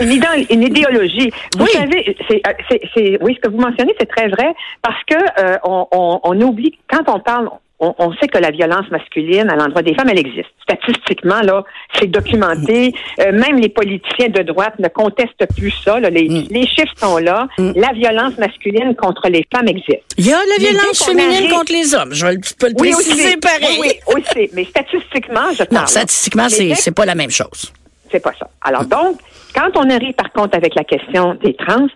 une, 0.00 0.62
idéologie. 0.62 1.30
Vous 1.56 1.66
savez, 1.66 2.16
euh, 2.30 2.52
c'est, 2.94 3.18
oui, 3.22 3.34
ce 3.36 3.40
que 3.40 3.48
vous 3.50 3.60
mentionnez, 3.60 3.94
c'est 3.98 4.08
très 4.08 4.28
vrai 4.28 4.54
parce 4.82 5.02
que 5.06 5.14
euh, 5.14 5.58
on, 5.64 5.86
on, 5.92 6.20
on, 6.22 6.40
oublie 6.40 6.78
quand 6.88 7.08
on 7.08 7.20
parle, 7.20 7.48
on, 7.80 8.12
sait 8.14 8.28
que 8.28 8.38
la 8.38 8.50
violence 8.50 8.88
masculine 8.90 9.50
à 9.50 9.56
l'endroit 9.56 9.82
des 9.82 9.94
femmes, 9.94 10.08
elle 10.10 10.18
existe. 10.18 10.48
Statistiquement, 10.62 11.40
là, 11.40 11.64
c'est 11.98 12.06
documenté. 12.06 12.94
Euh, 13.20 13.32
même 13.32 13.58
les 13.58 13.68
politiciens 13.68 14.28
de 14.28 14.42
droite 14.42 14.74
ne 14.78 14.88
contestent 14.88 15.46
plus 15.56 15.72
ça. 15.84 16.00
Mm. 16.00 16.08
Les, 16.08 16.66
chiffres 16.66 16.94
sont 16.96 17.18
là. 17.18 17.48
Mm. 17.58 17.72
La 17.76 17.92
violence 17.92 18.38
masculine 18.38 18.94
contre 18.96 19.28
les 19.28 19.46
femmes 19.52 19.68
existe. 19.68 20.02
Il 20.16 20.26
y 20.26 20.32
a 20.32 20.38
la 20.38 20.64
violence 20.64 21.04
féminine 21.04 21.50
contre 21.50 21.72
les 21.72 21.94
hommes. 21.94 22.14
Je 22.14 22.26
peux 22.58 22.68
le 22.68 22.74
préciser 22.74 23.36
pareil. 23.36 23.78
Oui, 23.80 23.90
oui, 24.08 24.14
aussi. 24.16 24.50
Mais 24.54 24.64
statistiquement, 24.64 25.52
je 25.52 25.64
parle. 25.64 25.82
Non, 25.82 25.86
statistiquement, 25.86 26.48
c'est 26.48 26.94
pas 26.94 27.06
la 27.06 27.14
même 27.14 27.30
chose. 27.30 27.72
C'est 28.14 28.22
pas 28.22 28.32
ça. 28.38 28.48
Alors 28.62 28.84
donc, 28.84 29.18
quand 29.56 29.70
on 29.74 29.90
arrive 29.90 30.12
par 30.12 30.30
contre 30.32 30.56
avec 30.56 30.76
la 30.76 30.84
question 30.84 31.34
des 31.34 31.54
trans, 31.54 31.88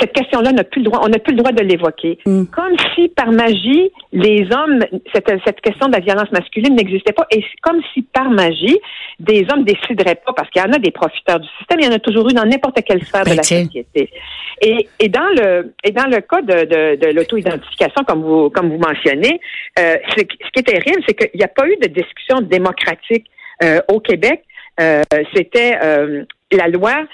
cette 0.00 0.12
question-là 0.12 0.50
n'a 0.50 0.64
plus 0.64 0.80
le 0.80 0.86
droit, 0.86 1.00
on 1.04 1.08
n'a 1.08 1.20
plus 1.20 1.34
le 1.34 1.38
droit 1.38 1.52
de 1.52 1.62
l'évoquer. 1.62 2.18
Mm. 2.26 2.46
Comme 2.46 2.76
si 2.94 3.08
par 3.10 3.30
magie, 3.30 3.92
les 4.12 4.48
hommes, 4.50 4.80
cette, 5.14 5.30
cette 5.44 5.60
question 5.60 5.86
de 5.86 5.92
la 5.92 6.00
violence 6.00 6.32
masculine 6.32 6.74
n'existait 6.74 7.12
pas, 7.12 7.28
et 7.30 7.44
comme 7.62 7.80
si 7.94 8.02
par 8.02 8.28
magie, 8.30 8.76
des 9.20 9.46
hommes 9.52 9.62
décideraient 9.62 10.20
pas, 10.26 10.32
parce 10.34 10.50
qu'il 10.50 10.60
y 10.60 10.64
en 10.64 10.72
a 10.72 10.80
des 10.80 10.90
profiteurs 10.90 11.38
du 11.38 11.48
système, 11.58 11.78
il 11.78 11.86
y 11.86 11.88
en 11.88 11.94
a 11.94 12.00
toujours 12.00 12.28
eu 12.28 12.32
dans 12.32 12.44
n'importe 12.44 12.82
quelle 12.84 13.04
sphère 13.04 13.22
de 13.22 13.30
ben, 13.30 13.36
la 13.36 13.42
société. 13.44 14.10
Et, 14.62 14.88
et 14.98 15.08
dans 15.08 15.30
le 15.36 15.74
et 15.84 15.92
dans 15.92 16.06
le 16.06 16.22
cas 16.22 16.42
de, 16.42 16.64
de, 16.64 16.96
de 16.96 17.14
l'auto-identification, 17.14 18.02
comme 18.02 18.22
vous 18.22 18.50
comme 18.50 18.68
vous 18.68 18.78
mentionnez, 18.78 19.40
euh, 19.78 19.96
ce 20.16 20.22
qui 20.22 20.38
est 20.56 20.62
terrible, 20.62 21.02
c'est 21.06 21.14
qu'il 21.14 21.38
n'y 21.38 21.44
a 21.44 21.48
pas 21.48 21.68
eu 21.68 21.76
de 21.76 21.86
discussion 21.86 22.40
démocratique 22.40 23.26
euh, 23.62 23.80
au 23.88 24.00
Québec. 24.00 24.42
Euh, 24.80 25.02
C'était 25.34 25.78
euh, 25.82 26.24
la 26.50 26.68
loi 26.68 27.04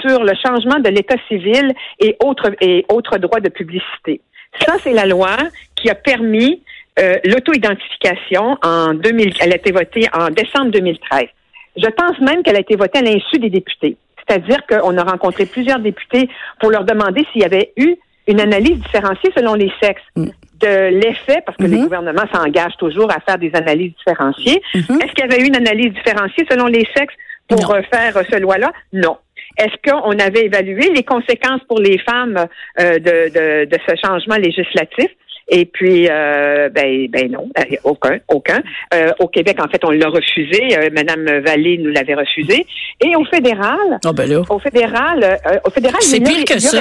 sur 0.00 0.24
le 0.24 0.32
changement 0.42 0.78
de 0.80 0.88
l'état 0.88 1.16
civil 1.28 1.72
et 2.00 2.16
autres 2.24 2.52
et 2.60 2.84
autres 2.88 3.18
droits 3.18 3.40
de 3.40 3.48
publicité. 3.48 4.20
Ça, 4.60 4.76
c'est 4.82 4.92
la 4.92 5.06
loi 5.06 5.36
qui 5.76 5.90
a 5.90 5.94
permis 5.94 6.62
euh, 6.98 7.16
l'auto-identification 7.24 8.56
en 8.62 8.94
2000. 8.94 9.34
Elle 9.40 9.52
a 9.52 9.56
été 9.56 9.72
votée 9.72 10.06
en 10.12 10.30
décembre 10.30 10.70
2013. 10.70 11.26
Je 11.76 11.88
pense 11.88 12.18
même 12.20 12.42
qu'elle 12.42 12.56
a 12.56 12.60
été 12.60 12.76
votée 12.76 12.98
à 12.98 13.02
l'insu 13.02 13.38
des 13.38 13.50
députés. 13.50 13.96
C'est-à-dire 14.26 14.64
qu'on 14.66 14.96
a 14.96 15.02
rencontré 15.02 15.44
plusieurs 15.44 15.80
députés 15.80 16.28
pour 16.60 16.70
leur 16.70 16.84
demander 16.84 17.26
s'il 17.32 17.42
y 17.42 17.44
avait 17.44 17.72
eu 17.76 17.96
une 18.26 18.40
analyse 18.40 18.78
différenciée 18.78 19.30
selon 19.36 19.54
les 19.54 19.70
sexes 19.82 20.02
mm. 20.16 20.28
De 20.64 21.00
l'effet, 21.00 21.42
parce 21.44 21.56
que 21.56 21.64
les 21.64 21.76
mm-hmm. 21.76 21.82
gouvernements 21.82 22.28
s'engagent 22.32 22.76
toujours 22.78 23.10
à 23.10 23.20
faire 23.20 23.38
des 23.38 23.50
analyses 23.54 23.92
différenciées. 23.98 24.62
Mm-hmm. 24.74 25.02
Est-ce 25.02 25.12
qu'il 25.12 25.30
y 25.30 25.32
avait 25.32 25.42
eu 25.42 25.46
une 25.46 25.56
analyse 25.56 25.92
différenciée 25.92 26.46
selon 26.50 26.66
les 26.66 26.86
sexes 26.96 27.14
pour 27.48 27.74
euh, 27.74 27.82
faire 27.92 28.14
ce 28.30 28.38
loi-là? 28.38 28.72
Non. 28.92 29.18
Est-ce 29.58 29.90
qu'on 29.90 30.18
avait 30.18 30.46
évalué 30.46 30.90
les 30.94 31.04
conséquences 31.04 31.60
pour 31.68 31.78
les 31.78 31.98
femmes 31.98 32.46
euh, 32.80 32.98
de, 32.98 33.64
de, 33.66 33.78
ce 33.86 33.94
changement 34.04 34.36
législatif? 34.36 35.10
Et 35.48 35.66
puis, 35.66 36.08
euh, 36.10 36.70
ben, 36.70 37.06
ben 37.10 37.30
non, 37.30 37.48
euh, 37.58 37.76
aucun, 37.84 38.18
aucun. 38.28 38.62
Euh, 38.94 39.12
au 39.18 39.28
Québec, 39.28 39.58
en 39.60 39.68
fait, 39.68 39.84
on 39.84 39.90
l'a 39.90 40.08
refusé. 40.08 40.60
Madame 40.92 41.24
Vallée 41.40 41.78
nous 41.78 41.90
l'avait 41.90 42.14
refusé. 42.14 42.66
Et 43.04 43.14
au 43.14 43.24
fédéral, 43.26 43.98
oh, 44.06 44.12
ben 44.12 44.42
au 44.48 44.58
fédéral, 44.58 45.38
au 45.64 45.70
fédéral, 45.70 46.00
c'est 46.00 46.20
pire 46.20 46.44
que 46.44 46.58
ça. 46.58 46.80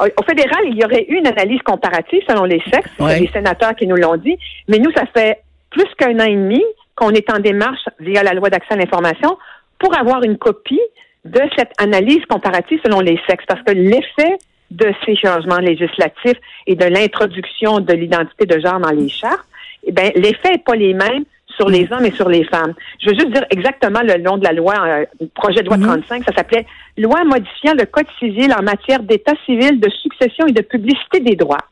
Au 0.00 0.22
fédéral, 0.22 0.60
il 0.64 0.76
y 0.76 0.84
aurait 0.84 1.06
eu 1.08 1.16
une 1.16 1.26
analyse 1.26 1.60
comparative 1.62 2.22
selon 2.28 2.44
les 2.44 2.60
sexes. 2.72 2.90
Ouais. 2.98 3.20
Les 3.20 3.28
sénateurs 3.28 3.74
qui 3.74 3.86
nous 3.86 3.96
l'ont 3.96 4.16
dit. 4.16 4.36
Mais 4.68 4.78
nous, 4.78 4.90
ça 4.92 5.04
fait 5.14 5.40
plus 5.70 5.86
qu'un 5.98 6.18
an 6.18 6.24
et 6.24 6.34
demi 6.34 6.62
qu'on 6.96 7.10
est 7.10 7.30
en 7.30 7.38
démarche 7.38 7.88
via 7.98 8.22
la 8.22 8.34
loi 8.34 8.50
d'accès 8.50 8.74
à 8.74 8.76
l'information 8.76 9.38
pour 9.78 9.96
avoir 9.98 10.22
une 10.22 10.36
copie 10.36 10.80
de 11.24 11.40
cette 11.56 11.72
analyse 11.78 12.24
comparative 12.28 12.80
selon 12.84 13.00
les 13.00 13.18
sexes, 13.28 13.44
parce 13.46 13.62
que 13.62 13.72
l'effet 13.72 14.36
de 14.70 14.92
ces 15.04 15.16
changements 15.16 15.58
législatifs 15.58 16.38
et 16.66 16.76
de 16.76 16.84
l'introduction 16.84 17.80
de 17.80 17.92
l'identité 17.92 18.46
de 18.46 18.60
genre 18.60 18.78
dans 18.78 18.90
les 18.90 19.08
chartes, 19.08 19.46
eh 19.84 19.92
bien, 19.92 20.10
l'effet 20.14 20.52
n'est 20.52 20.58
pas 20.58 20.76
les 20.76 20.94
mêmes 20.94 21.24
sur 21.60 21.68
les 21.68 21.86
hommes 21.92 22.06
et 22.06 22.12
sur 22.12 22.28
les 22.28 22.44
femmes. 22.44 22.72
Je 23.00 23.10
veux 23.10 23.14
juste 23.14 23.32
dire 23.32 23.44
exactement 23.50 24.00
le 24.02 24.16
nom 24.22 24.38
de 24.38 24.44
la 24.44 24.52
loi, 24.52 24.74
euh, 24.78 25.04
projet 25.34 25.62
de 25.62 25.66
loi 25.66 25.76
35, 25.76 26.18
mhm. 26.18 26.24
ça 26.24 26.34
s'appelait 26.34 26.64
Loi 26.96 27.22
modifiant 27.24 27.74
le 27.78 27.84
Code 27.84 28.06
civil 28.18 28.52
en 28.58 28.62
matière 28.62 29.02
d'état 29.02 29.34
civil, 29.44 29.78
de 29.78 29.90
succession 29.90 30.46
et 30.46 30.52
de 30.52 30.62
publicité 30.62 31.20
des 31.20 31.36
droits. 31.36 31.66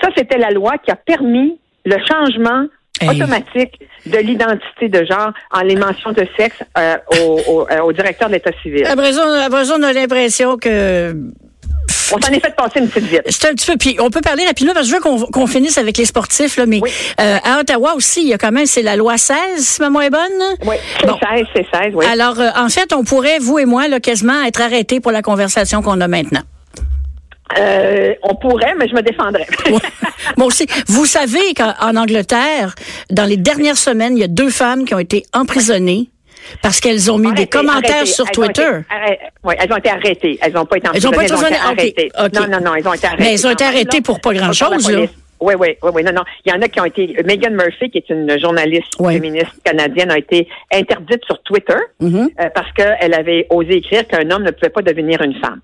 Ça, 0.00 0.08
c'était 0.16 0.38
la 0.38 0.50
loi 0.50 0.78
qui 0.78 0.90
a 0.92 0.96
permis 0.96 1.58
le 1.84 1.96
changement 2.08 2.66
automatique 3.02 3.80
de 4.06 4.18
l'identité 4.18 4.88
de 4.88 5.04
genre 5.04 5.32
en 5.52 5.60
les 5.60 5.76
mentions 5.76 6.12
de 6.12 6.26
sexe 6.36 6.62
euh, 6.78 6.96
au, 7.20 7.66
euh, 7.70 7.80
au, 7.80 7.92
directeur 7.92 8.28
de 8.28 8.34
l'État 8.34 8.52
civil. 8.62 8.84
On 8.86 9.82
a 9.82 9.92
l'impression 9.92 10.56
que 10.56 11.14
on 12.12 12.20
s'en 12.20 12.32
est 12.32 12.40
fait 12.40 12.54
passer 12.54 12.80
une 12.80 12.88
petite 12.88 13.08
vite. 13.08 13.22
C'est 13.28 13.48
un 13.48 13.54
petit 13.54 13.66
peu. 13.66 13.76
Puis 13.76 13.96
on 14.00 14.10
peut 14.10 14.20
parler 14.20 14.44
rapidement 14.44 14.72
parce 14.74 14.86
que 14.86 14.92
je 14.92 14.96
veux 14.96 15.26
qu'on 15.30 15.46
finisse 15.46 15.78
avec 15.78 15.98
les 15.98 16.04
sportifs, 16.04 16.56
là, 16.56 16.66
mais 16.66 16.80
euh, 17.20 17.38
à 17.42 17.60
Ottawa 17.60 17.94
aussi, 17.94 18.22
il 18.22 18.28
y 18.28 18.34
a 18.34 18.38
quand 18.38 18.52
même, 18.52 18.66
c'est 18.66 18.82
la 18.82 18.96
loi 18.96 19.16
16, 19.18 19.36
si 19.58 19.80
ma 19.80 20.04
est 20.04 20.10
bonne? 20.10 20.20
Oui, 20.66 20.76
c'est 21.00 21.06
16, 21.06 21.46
c'est 21.54 21.66
16, 21.72 21.92
oui. 21.94 22.04
Alors, 22.06 22.38
euh, 22.40 22.48
en 22.56 22.68
fait, 22.68 22.92
on 22.92 23.04
pourrait, 23.04 23.38
vous 23.38 23.58
et 23.58 23.64
moi, 23.64 23.88
là, 23.88 24.00
quasiment 24.00 24.42
être 24.44 24.60
arrêtés 24.60 25.00
pour 25.00 25.12
la 25.12 25.22
conversation 25.22 25.82
qu'on 25.82 26.00
a 26.00 26.08
maintenant. 26.08 26.42
Euh, 27.58 28.14
on 28.22 28.34
pourrait, 28.34 28.74
mais 28.76 28.88
je 28.88 28.94
me 28.94 29.02
défendrais. 29.02 29.46
Moi 30.36 30.46
aussi. 30.46 30.66
Vous 30.88 31.06
savez 31.06 31.54
qu'en 31.54 31.96
Angleterre, 31.96 32.74
dans 33.10 33.24
les 33.24 33.36
dernières 33.36 33.76
semaines, 33.76 34.16
il 34.16 34.20
y 34.20 34.24
a 34.24 34.28
deux 34.28 34.50
femmes 34.50 34.84
qui 34.84 34.94
ont 34.94 34.98
été 34.98 35.24
emprisonnées 35.32 36.10
parce 36.62 36.80
qu'elles 36.80 37.10
ont 37.10 37.18
mis 37.18 37.32
des 37.32 37.46
commentaires 37.46 38.06
sur 38.06 38.30
Twitter. 38.30 38.80
oui, 39.44 39.54
elles 39.58 39.72
ont 39.72 39.76
été 39.76 39.90
arrêtées. 39.90 40.38
Elles 40.40 40.52
n'ont 40.52 40.66
pas 40.66 40.76
été 40.78 40.88
Elles 40.94 41.06
ont 41.06 41.10
pas 41.10 41.24
été, 41.24 41.34
arrêtées. 41.34 42.10
Non, 42.34 42.46
non, 42.48 42.60
non, 42.60 42.74
elles 42.74 42.88
ont 42.88 42.94
été 42.94 43.06
arrêtées. 43.06 43.22
Mais 43.22 43.32
elles 43.34 43.46
ont 43.46 43.50
été 43.50 43.64
arrêtées 43.64 44.00
pour 44.00 44.20
pas 44.20 44.32
grand-chose, 44.32 44.90
là. 44.90 45.06
Oui, 45.40 45.54
oui, 45.58 45.76
oui, 45.82 45.90
oui. 45.94 46.02
Non, 46.02 46.12
non. 46.12 46.22
Il 46.44 46.52
y 46.52 46.54
en 46.54 46.62
a 46.62 46.68
qui 46.68 46.80
ont 46.80 46.84
été. 46.84 47.16
Megan 47.24 47.54
Murphy, 47.54 47.90
qui 47.90 47.98
est 47.98 48.10
une 48.10 48.38
journaliste 48.38 48.96
féministe 48.98 49.60
canadienne, 49.64 50.10
a 50.10 50.18
été 50.18 50.48
interdite 50.72 51.24
sur 51.24 51.42
Twitter 51.42 51.76
mm-hmm. 52.00 52.28
euh, 52.40 52.48
parce 52.54 52.72
qu'elle 52.72 53.14
avait 53.14 53.46
osé 53.50 53.76
écrire 53.76 54.06
qu'un 54.06 54.30
homme 54.30 54.44
ne 54.44 54.50
pouvait 54.50 54.70
pas 54.70 54.82
devenir 54.82 55.20
une 55.22 55.34
femme. 55.34 55.60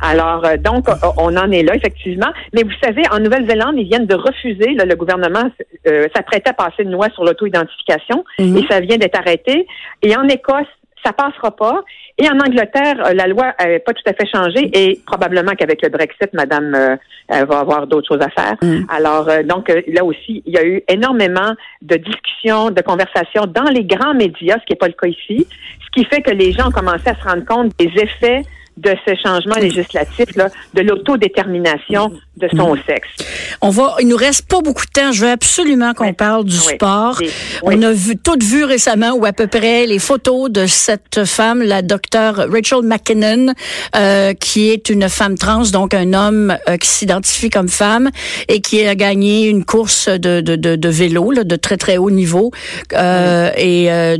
Alors, 0.00 0.44
euh, 0.44 0.56
donc, 0.56 0.86
on 1.18 1.36
en 1.36 1.50
est 1.50 1.62
là, 1.62 1.74
effectivement. 1.74 2.30
Mais 2.52 2.62
vous 2.62 2.70
savez, 2.82 3.02
en 3.10 3.18
Nouvelle-Zélande, 3.18 3.74
ils 3.76 3.88
viennent 3.88 4.06
de 4.06 4.14
refuser, 4.14 4.74
le 4.74 4.94
gouvernement 4.94 5.50
euh, 5.86 6.08
s'apprêtait 6.14 6.50
à 6.50 6.54
passer 6.54 6.82
une 6.82 6.92
loi 6.92 7.08
sur 7.10 7.24
l'auto-identification 7.24 8.24
mm-hmm. 8.38 8.58
et 8.58 8.66
ça 8.68 8.80
vient 8.80 8.96
d'être 8.96 9.18
arrêté. 9.18 9.66
Et 10.02 10.16
en 10.16 10.26
Écosse, 10.28 10.66
ça 11.04 11.12
passera 11.12 11.50
pas. 11.50 11.82
Et 12.20 12.28
en 12.28 12.38
Angleterre, 12.38 12.96
euh, 13.06 13.14
la 13.14 13.26
loi 13.26 13.54
n'a 13.58 13.80
pas 13.80 13.94
tout 13.94 14.02
à 14.06 14.12
fait 14.12 14.28
changé 14.30 14.70
et 14.74 15.00
probablement 15.06 15.52
qu'avec 15.52 15.80
le 15.82 15.88
Brexit, 15.88 16.28
Madame 16.34 16.74
euh, 16.74 17.44
va 17.44 17.60
avoir 17.60 17.86
d'autres 17.86 18.08
choses 18.08 18.22
à 18.22 18.28
faire. 18.28 18.56
Mm. 18.60 18.84
Alors, 18.90 19.28
euh, 19.30 19.42
donc 19.42 19.72
là 19.88 20.04
aussi, 20.04 20.42
il 20.44 20.52
y 20.52 20.58
a 20.58 20.64
eu 20.64 20.82
énormément 20.86 21.54
de 21.80 21.96
discussions, 21.96 22.70
de 22.70 22.82
conversations 22.82 23.46
dans 23.46 23.70
les 23.70 23.84
grands 23.84 24.12
médias, 24.12 24.58
ce 24.60 24.66
qui 24.66 24.72
n'est 24.72 24.76
pas 24.76 24.88
le 24.88 24.92
cas 24.92 25.08
ici, 25.08 25.46
ce 25.82 25.90
qui 25.98 26.04
fait 26.04 26.20
que 26.20 26.30
les 26.30 26.52
gens 26.52 26.68
ont 26.68 26.72
commencé 26.72 27.08
à 27.08 27.14
se 27.14 27.24
rendre 27.24 27.46
compte 27.46 27.72
des 27.78 27.90
effets 27.96 28.42
de 28.76 28.94
ce 29.06 29.14
changement 29.14 29.56
législatif, 29.56 30.36
là, 30.36 30.48
de 30.74 30.82
l'autodétermination 30.82 32.12
de 32.40 32.48
son 32.56 32.74
mm. 32.74 32.80
sexe. 32.86 33.08
On 33.60 33.70
va, 33.70 33.96
il 34.00 34.08
nous 34.08 34.16
reste 34.16 34.46
pas 34.46 34.60
beaucoup 34.60 34.84
de 34.86 34.90
temps. 34.90 35.12
Je 35.12 35.24
veux 35.24 35.30
absolument 35.30 35.94
qu'on 35.94 36.14
parle 36.14 36.44
du 36.44 36.56
sport. 36.56 37.20
On 37.62 37.82
a 37.82 37.92
vu, 37.92 38.16
tout 38.16 38.38
vu 38.42 38.64
récemment, 38.64 39.12
ou 39.12 39.24
à 39.24 39.32
peu 39.32 39.46
près, 39.46 39.86
les 39.86 39.98
photos 39.98 40.50
de 40.50 40.66
cette 40.66 41.24
femme, 41.24 41.62
la 41.62 41.82
docteure 41.82 42.46
Rachel 42.50 42.82
McKinnon, 42.82 43.54
euh, 43.96 44.34
qui 44.34 44.70
est 44.70 44.88
une 44.88 45.08
femme 45.08 45.36
trans, 45.36 45.62
donc 45.72 45.94
un 45.94 46.12
homme 46.14 46.56
euh, 46.68 46.76
qui 46.76 46.88
s'identifie 46.88 47.50
comme 47.50 47.68
femme 47.68 48.10
et 48.48 48.60
qui 48.60 48.84
a 48.86 48.94
gagné 48.94 49.48
une 49.48 49.64
course 49.64 50.08
de, 50.08 50.40
de, 50.40 50.56
de, 50.56 50.76
de 50.76 50.88
vélo 50.88 51.30
là, 51.30 51.44
de 51.44 51.56
très 51.56 51.76
très 51.76 51.96
haut 51.96 52.10
niveau. 52.10 52.50
Euh, 52.92 53.50
Et 53.56 53.90
euh, 53.90 54.16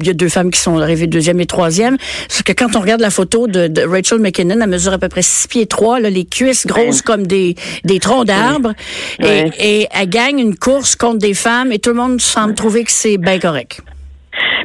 il 0.00 0.06
y 0.06 0.10
a 0.10 0.14
deux 0.14 0.28
femmes 0.28 0.50
qui 0.50 0.60
sont 0.60 0.78
arrivées 0.78 1.06
deuxième 1.06 1.40
et 1.40 1.46
troisième. 1.46 1.96
Parce 2.28 2.42
que 2.42 2.52
quand 2.52 2.76
on 2.76 2.80
regarde 2.80 3.00
la 3.00 3.10
photo 3.10 3.46
de, 3.46 3.68
de 3.68 3.82
Rachel 3.82 4.18
McKinnon, 4.18 4.58
elle 4.60 4.68
mesure 4.68 4.92
à 4.92 4.98
peu 4.98 5.08
près 5.08 5.22
six 5.22 5.48
pieds 5.48 5.66
trois, 5.66 6.00
là, 6.00 6.10
les 6.10 6.24
cuisses 6.24 6.66
grosses 6.66 7.02
comme 7.02 7.26
des, 7.26 7.45
des 7.84 8.00
troncs 8.00 8.26
d'arbres. 8.26 8.72
Et, 9.22 9.50
et 9.58 9.88
elle 9.92 10.08
gagne 10.08 10.38
une 10.38 10.56
course 10.56 10.96
contre 10.96 11.18
des 11.18 11.34
femmes 11.34 11.72
et 11.72 11.78
tout 11.78 11.90
le 11.90 11.96
monde 11.96 12.20
semble 12.20 12.54
trouver 12.54 12.84
que 12.84 12.92
c'est 12.92 13.18
bien 13.18 13.38
correct. 13.38 13.80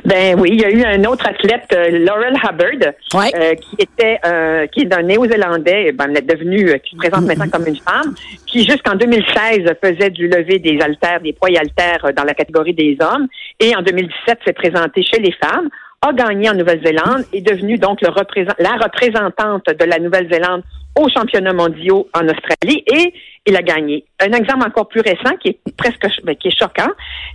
Ben 0.04 0.36
oui, 0.40 0.50
il 0.54 0.62
y 0.62 0.66
a 0.66 0.72
eu 0.72 0.84
un 0.84 1.04
autre 1.06 1.28
athlète, 1.28 1.68
euh, 1.74 2.00
Laurel 2.00 2.34
Hubbard, 2.34 2.94
euh, 3.16 3.54
qui 3.56 3.76
était 3.78 4.20
euh, 4.26 4.66
qui 4.68 4.82
est 4.82 4.94
un 4.94 5.04
Néo-Zélandais, 5.04 5.92
ben, 5.92 6.08
elle 6.10 6.18
est 6.18 6.22
devenue, 6.22 6.80
qui 6.84 6.96
se 6.96 6.98
présente 6.98 7.26
maintenant 7.26 7.50
comme 7.50 7.68
une 7.68 7.78
femme, 7.78 8.16
qui 8.48 8.66
jusqu'en 8.66 8.96
2016 8.96 9.60
faisait 9.82 10.10
du 10.10 10.28
lever 10.28 10.60
des 10.60 10.80
haltères, 10.82 11.22
des 11.22 11.34
poids 11.34 11.50
haltères 11.56 12.14
dans 12.16 12.24
la 12.24 12.34
catégorie 12.34 12.74
des 12.74 12.98
hommes, 13.00 13.28
et 13.60 13.76
en 13.76 13.82
2017 13.82 14.40
s'est 14.46 14.54
présenté 14.54 15.04
chez 15.04 15.22
les 15.22 15.34
femmes 15.34 15.70
a 16.02 16.14
gagné 16.14 16.50
en 16.50 16.56
Nouvelle-Zélande, 16.56 17.26
est 17.32 17.42
devenue 17.42 17.78
donc 17.78 18.02
le 18.02 18.10
représent 18.10 18.54
la 18.58 18.72
représentante 18.72 19.68
de 19.68 19.86
la 19.86 20.00
Nouvelle-Zélande 20.00 20.64
aux 21.00 21.08
championnats 21.10 21.54
mondiaux 21.54 22.10
en 22.14 22.28
Australie 22.28 22.84
et 22.88 23.14
il 23.46 23.56
a 23.56 23.62
gagné. 23.62 24.06
Un 24.20 24.34
exemple 24.34 24.66
encore 24.66 24.88
plus 24.88 25.02
récent 25.02 25.36
qui 25.40 25.50
est 25.50 25.60
presque 25.78 26.08
ben, 26.24 26.36
qui 26.36 26.50
est 26.50 26.58
choquant, 26.58 26.92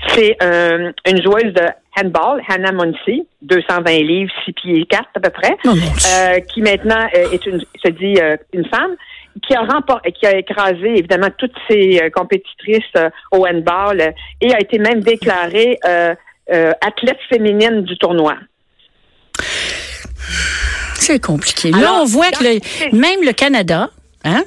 c'est 0.08 0.36
euh, 0.42 0.92
une 1.08 1.22
joueuse 1.22 1.52
de 1.54 1.62
handball, 1.96 2.42
Hannah 2.48 2.72
Muncy, 2.72 3.26
220 3.42 3.90
livres, 4.02 4.32
6 4.44 4.52
pieds 4.52 4.86
4 4.86 5.04
à 5.14 5.20
peu 5.20 5.30
près, 5.30 5.56
euh, 5.64 6.40
qui 6.40 6.60
maintenant 6.60 7.06
euh, 7.16 7.30
est 7.32 7.46
une, 7.46 7.60
se 7.60 7.90
dit 7.90 8.18
une 8.52 8.66
femme 8.66 8.96
qui 9.46 9.54
a 9.54 9.62
remporté, 9.62 10.12
qui 10.12 10.26
a 10.26 10.36
écrasé 10.36 10.98
évidemment 10.98 11.28
toutes 11.38 11.54
ses 11.68 12.10
compétitrices 12.14 12.84
au 13.30 13.46
handball 13.46 14.14
et 14.40 14.54
a 14.54 14.60
été 14.60 14.78
même 14.78 15.00
déclarée 15.00 15.78
athlète 16.48 17.18
féminine 17.28 17.82
du 17.82 17.98
tournoi. 17.98 18.34
C'est 20.94 21.20
compliqué. 21.20 21.70
Là, 21.70 21.94
on 22.00 22.04
voit 22.04 22.30
que 22.30 22.94
même 22.96 23.22
le 23.22 23.32
Canada, 23.32 23.90
Hein? 24.26 24.42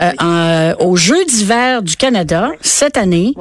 Euh, 0.00 0.74
aux 0.78 0.94
Jeux 0.94 1.24
d'hiver 1.24 1.82
du 1.82 1.96
Canada, 1.96 2.50
cette 2.60 2.96
année, 2.96 3.34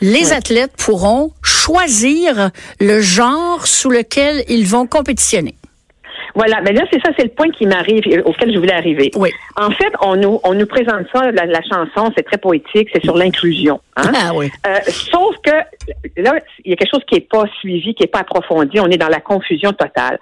les 0.00 0.32
athlètes 0.32 0.72
pourront 0.76 1.30
choisir 1.42 2.50
le 2.80 3.00
genre 3.00 3.66
sous 3.66 3.90
lequel 3.90 4.42
ils 4.48 4.66
vont 4.66 4.86
compétitionner. 4.86 5.54
Voilà, 6.34 6.60
mais 6.62 6.72
là, 6.72 6.82
c'est 6.92 7.00
ça, 7.00 7.10
c'est 7.16 7.24
le 7.24 7.30
point 7.30 7.50
qui 7.50 7.66
m'arrive, 7.66 8.02
euh, 8.06 8.22
auquel 8.24 8.52
je 8.52 8.58
voulais 8.58 8.74
arriver. 8.74 9.10
Oui. 9.16 9.30
En 9.56 9.70
fait, 9.70 9.92
on 10.00 10.16
nous, 10.16 10.40
on 10.44 10.54
nous 10.54 10.66
présente 10.66 11.06
ça, 11.12 11.30
la, 11.30 11.62
chanson, 11.62 12.12
c'est 12.16 12.22
très 12.22 12.38
poétique, 12.38 12.88
c'est 12.92 13.02
sur 13.02 13.16
l'inclusion. 13.16 13.80
Hein? 13.96 14.12
Ah 14.14 14.30
oui. 14.34 14.50
Euh, 14.66 14.78
sauf 14.86 15.34
que 15.44 15.50
là, 16.20 16.34
il 16.64 16.70
y 16.70 16.72
a 16.72 16.76
quelque 16.76 16.90
chose 16.90 17.04
qui 17.08 17.16
n'est 17.16 17.22
pas 17.22 17.44
suivi, 17.58 17.94
qui 17.94 18.02
n'est 18.02 18.08
pas 18.08 18.20
approfondi, 18.20 18.78
on 18.78 18.86
est 18.86 18.98
dans 18.98 19.08
la 19.08 19.20
confusion 19.20 19.72
totale. 19.72 20.18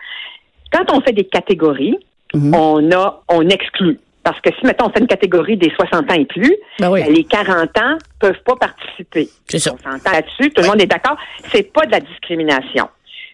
Quand 0.73 0.93
on 0.93 1.01
fait 1.01 1.13
des 1.13 1.25
catégories, 1.25 1.97
mhm. 2.35 2.55
on 2.55 2.93
a, 2.93 3.23
on 3.29 3.49
exclut. 3.49 3.99
Parce 4.23 4.41
que 4.41 4.51
si, 4.59 4.67
mettons, 4.67 4.87
on 4.87 4.91
fait 4.91 4.99
une 4.99 5.07
catégorie 5.07 5.57
des 5.57 5.71
60 5.71 6.11
ans 6.11 6.15
et 6.15 6.25
plus, 6.25 6.57
ben 6.81 6.91
ben, 6.91 7.13
les 7.13 7.23
40 7.23 7.79
ans 7.79 7.97
peuvent 8.19 8.43
pas 8.45 8.57
participer. 8.57 9.29
C'est 9.47 9.61
ça. 9.61 9.73
On 9.73 9.79
s'entend 9.79 10.11
là-dessus, 10.11 10.51
tout 10.51 10.63
le 10.63 10.69
monde 10.69 10.81
est 10.81 10.87
d'accord. 10.87 11.17
C'est 11.53 11.73
pas 11.73 11.87
de 11.87 11.93
la 11.93 12.01
discrimination. 12.01 12.89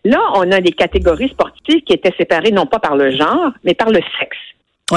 Là, 0.05 0.21
on 0.35 0.53
a 0.53 0.61
des 0.61 0.73
catégories 0.73 1.31
sportives 1.31 1.83
qui 1.83 1.95
étaient 1.95 2.13
séparées 2.19 2.51
non 2.51 2.67
pas 2.67 2.79
par 2.79 2.97
le 2.97 3.11
genre, 3.11 3.53
mais 3.65 3.73
par 3.75 3.89
le 3.89 4.01
sexe. 4.19 4.37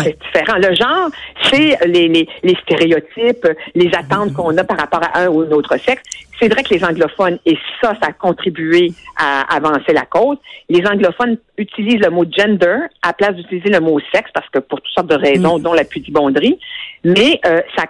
C'est 0.04 0.18
différent. 0.20 0.58
Le 0.58 0.76
genre, 0.76 1.10
c'est 1.44 1.78
les, 1.88 2.08
les, 2.08 2.28
les, 2.44 2.56
stéréotypes, 2.64 3.48
les 3.76 3.92
attentes 3.96 4.34
qu'on 4.34 4.56
a 4.58 4.64
par 4.64 4.78
rapport 4.78 5.02
à 5.04 5.22
un 5.22 5.28
ou 5.28 5.42
un 5.42 5.52
autre 5.52 5.78
sexe. 5.78 6.04
C'est 6.40 6.50
vrai 6.50 6.64
que 6.64 6.74
les 6.74 6.84
anglophones, 6.84 7.40
et 7.46 7.58
ça, 7.82 7.94
ça 8.02 8.10
a 8.10 8.12
contribué 8.12 8.92
à 9.18 9.56
avancer 9.56 9.94
la 9.94 10.02
cause, 10.02 10.38
les 10.68 10.86
anglophones 10.86 11.38
utilisent 11.58 12.02
le 12.02 12.10
mot 12.10 12.26
gender 12.30 12.78
à 13.02 13.14
place 13.14 13.36
d'utiliser 13.36 13.70
le 13.70 13.80
mot 13.80 14.00
sexe, 14.14 14.32
parce 14.34 14.50
que 14.50 14.60
pour 14.60 14.82
toutes 14.82 14.94
sortes 14.94 15.08
de 15.08 15.16
raisons, 15.16 15.60
mm. 15.60 15.62
dont 15.62 15.74
la 15.74 15.86
pudibonderie, 15.86 16.60
mais 17.06 17.40
euh, 17.46 17.62
ça, 17.78 17.86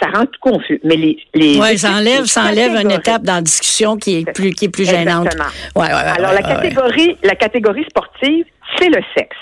ça 0.00 0.08
rend 0.14 0.24
tout 0.24 0.40
confus. 0.40 0.80
Mais 0.82 0.96
les, 0.96 1.18
les 1.34 1.60
ouais, 1.60 1.76
ça 1.76 1.92
enlève, 1.92 2.24
ça 2.24 2.44
enlève 2.44 2.74
une 2.80 2.90
étape 2.90 3.22
dans 3.22 3.34
la 3.34 3.42
discussion 3.42 3.96
qui 3.96 4.20
est 4.20 4.32
plus, 4.32 4.52
qui 4.54 4.66
est 4.66 4.70
plus 4.70 4.88
gênante. 4.88 5.34
Ouais, 5.76 5.82
ouais, 5.82 5.92
Alors, 5.92 6.32
la 6.32 6.42
catégorie, 6.42 7.18
la 7.22 7.34
catégorie 7.34 7.84
sportive, 7.84 8.46
c'est 8.78 8.88
le 8.88 9.02
sexe. 9.14 9.36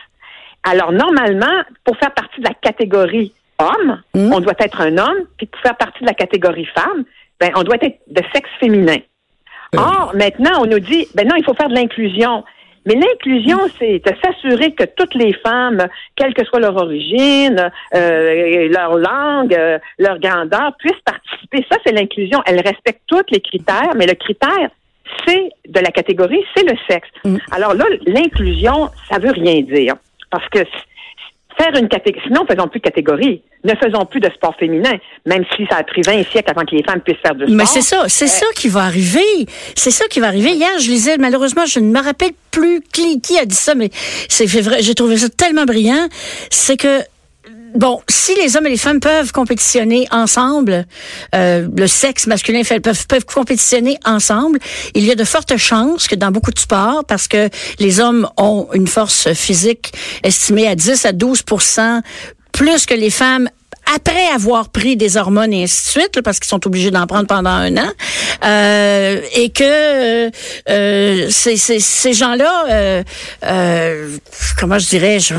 Alors, 0.65 0.93
normalement, 0.93 1.62
pour 1.85 1.97
faire 1.99 2.12
partie 2.12 2.41
de 2.41 2.47
la 2.47 2.55
catégorie 2.55 3.33
homme, 3.59 4.03
hmm? 4.15 4.33
on 4.33 4.41
doit 4.41 4.55
être 4.59 4.81
un 4.81 4.99
homme, 4.99 5.19
puis 5.37 5.47
pour 5.47 5.61
faire 5.61 5.77
partie 5.77 6.00
de 6.00 6.07
la 6.07 6.15
catégorie 6.15 6.67
femme, 6.67 7.05
ben, 7.41 7.50
on 7.57 7.62
doit 7.62 7.77
être 7.81 7.99
de 8.09 8.23
sexe 8.33 8.50
féminin. 8.61 8.99
Euh. 9.75 9.79
Or, 9.79 10.12
maintenant, 10.15 10.62
on 10.62 10.67
nous 10.67 10.81
dit, 10.81 11.07
ben 11.15 11.27
non, 11.27 11.37
il 11.37 11.45
faut 11.45 11.55
faire 11.55 11.69
de 11.69 11.75
l'inclusion. 11.75 12.45
Mais 12.87 12.95
l'inclusion, 12.95 13.59
c'est 13.79 13.99
de 13.99 14.12
s'assurer 14.25 14.73
que 14.73 14.85
toutes 14.85 15.15
les 15.15 15.35
femmes, 15.35 15.88
quelle 16.17 16.33
que 16.33 16.45
soit 16.45 16.61
leur 16.61 16.77
origine, 16.77 17.71
euh, 17.95 18.69
leur 18.71 18.97
langue, 18.97 19.55
euh, 19.55 19.79
leur 19.99 20.19
grandeur, 20.19 20.73
puissent 20.79 21.03
participer. 21.05 21.67
Ça, 21.71 21.77
c'est 21.85 21.93
l'inclusion. 21.93 22.41
Elle 22.47 22.61
respecte 22.61 23.03
tous 23.07 23.25
les 23.31 23.41
critères, 23.41 23.93
mais 23.95 24.07
le 24.07 24.15
critère, 24.15 24.71
c'est 25.27 25.50
de 25.69 25.81
la 25.81 25.91
catégorie, 25.91 26.43
c'est 26.57 26.65
le 26.65 26.77
sexe. 26.88 27.09
Hmm. 27.25 27.37
Alors 27.50 27.75
là, 27.75 27.85
l'inclusion, 28.07 28.88
ça 29.11 29.19
veut 29.19 29.33
rien 29.33 29.61
dire. 29.61 29.97
Parce 30.31 30.49
que 30.51 30.61
faire 31.59 31.75
une 31.75 31.89
catégorie, 31.89 32.23
sinon 32.27 32.47
faisons 32.47 32.69
plus 32.69 32.79
de 32.81 32.85
catégorie. 32.85 33.43
Ne 33.65 33.75
faisons 33.75 34.07
plus 34.07 34.21
de 34.21 34.31
sport 34.31 34.55
féminin, 34.57 34.93
même 35.27 35.45
si 35.57 35.67
ça 35.69 35.79
a 35.79 35.83
pris 35.83 36.03
20 36.03 36.23
siècles 36.31 36.51
avant 36.51 36.65
que 36.65 36.77
les 36.77 36.85
femmes 36.85 37.01
puissent 37.01 37.19
faire 37.21 37.35
du 37.35 37.43
sport. 37.43 37.57
Mais 37.57 37.67
c'est 37.67 37.83
ça, 37.83 38.05
c'est 38.07 38.29
ça 38.29 38.47
qui 38.55 38.69
va 38.69 38.83
arriver. 38.83 39.47
C'est 39.75 39.91
ça 39.91 40.07
qui 40.07 40.21
va 40.21 40.29
arriver. 40.29 40.51
Hier, 40.51 40.79
je 40.79 40.89
lisais, 40.89 41.17
malheureusement, 41.19 41.67
je 41.67 41.81
ne 41.81 41.91
me 41.91 42.01
rappelle 42.01 42.31
plus 42.53 42.81
qui, 42.93 43.21
qui 43.21 43.37
a 43.37 43.45
dit 43.45 43.57
ça, 43.57 43.75
mais 43.75 43.91
c'est 44.29 44.47
vrai, 44.61 44.81
j'ai 44.81 44.95
trouvé 44.95 45.17
ça 45.17 45.29
tellement 45.29 45.65
brillant. 45.65 46.07
C'est 46.51 46.77
que 46.77 47.01
bon, 47.75 48.01
si 48.09 48.35
les 48.35 48.57
hommes 48.57 48.67
et 48.67 48.71
les 48.71 48.77
femmes 48.77 49.01
peuvent 49.01 49.33
compétitionner 49.33 50.07
ensemble, 50.11 50.87
euh, 51.35 51.69
le 51.77 51.87
sexe 51.87 52.27
masculin 52.27 52.63
et 52.71 52.81
peuvent, 52.81 53.25
compétitionner 53.27 53.99
ensemble, 54.05 54.59
il 54.95 55.05
y 55.05 55.11
a 55.11 55.15
de 55.15 55.25
fortes 55.25 55.57
chances 55.57 56.09
que 56.09 56.15
dans 56.15 56.31
beaucoup 56.31 56.51
de 56.51 56.59
sports, 56.59 57.05
parce 57.07 57.29
que 57.29 57.49
les 57.79 58.01
hommes 58.01 58.29
ont 58.37 58.69
une 58.75 58.87
force 58.87 59.33
physique 59.33 59.93
estimée 60.23 60.67
à 60.67 60.75
10 60.75 61.05
à 61.05 61.13
12% 61.13 62.01
plus 62.53 62.87
que 62.87 62.95
les 62.95 63.11
femmes 63.11 63.49
après 63.95 64.27
avoir 64.35 64.69
pris 64.69 64.97
des 64.97 65.17
hormones 65.17 65.53
et 65.53 65.65
ainsi 65.65 65.87
de 65.87 66.01
suite, 66.01 66.21
parce 66.23 66.39
qu'ils 66.39 66.49
sont 66.49 66.67
obligés 66.67 66.91
d'en 66.91 67.07
prendre 67.07 67.27
pendant 67.27 67.51
un 67.51 67.77
an, 67.77 67.91
euh, 68.45 69.21
et 69.35 69.51
que 69.51 70.31
euh, 70.69 71.27
ces, 71.31 71.57
ces, 71.57 72.13
gens-là, 72.13 72.65
euh, 72.69 73.03
euh, 73.45 74.17
comment 74.59 74.79
je 74.79 74.89
dirais, 74.89 75.21
je, 75.21 75.35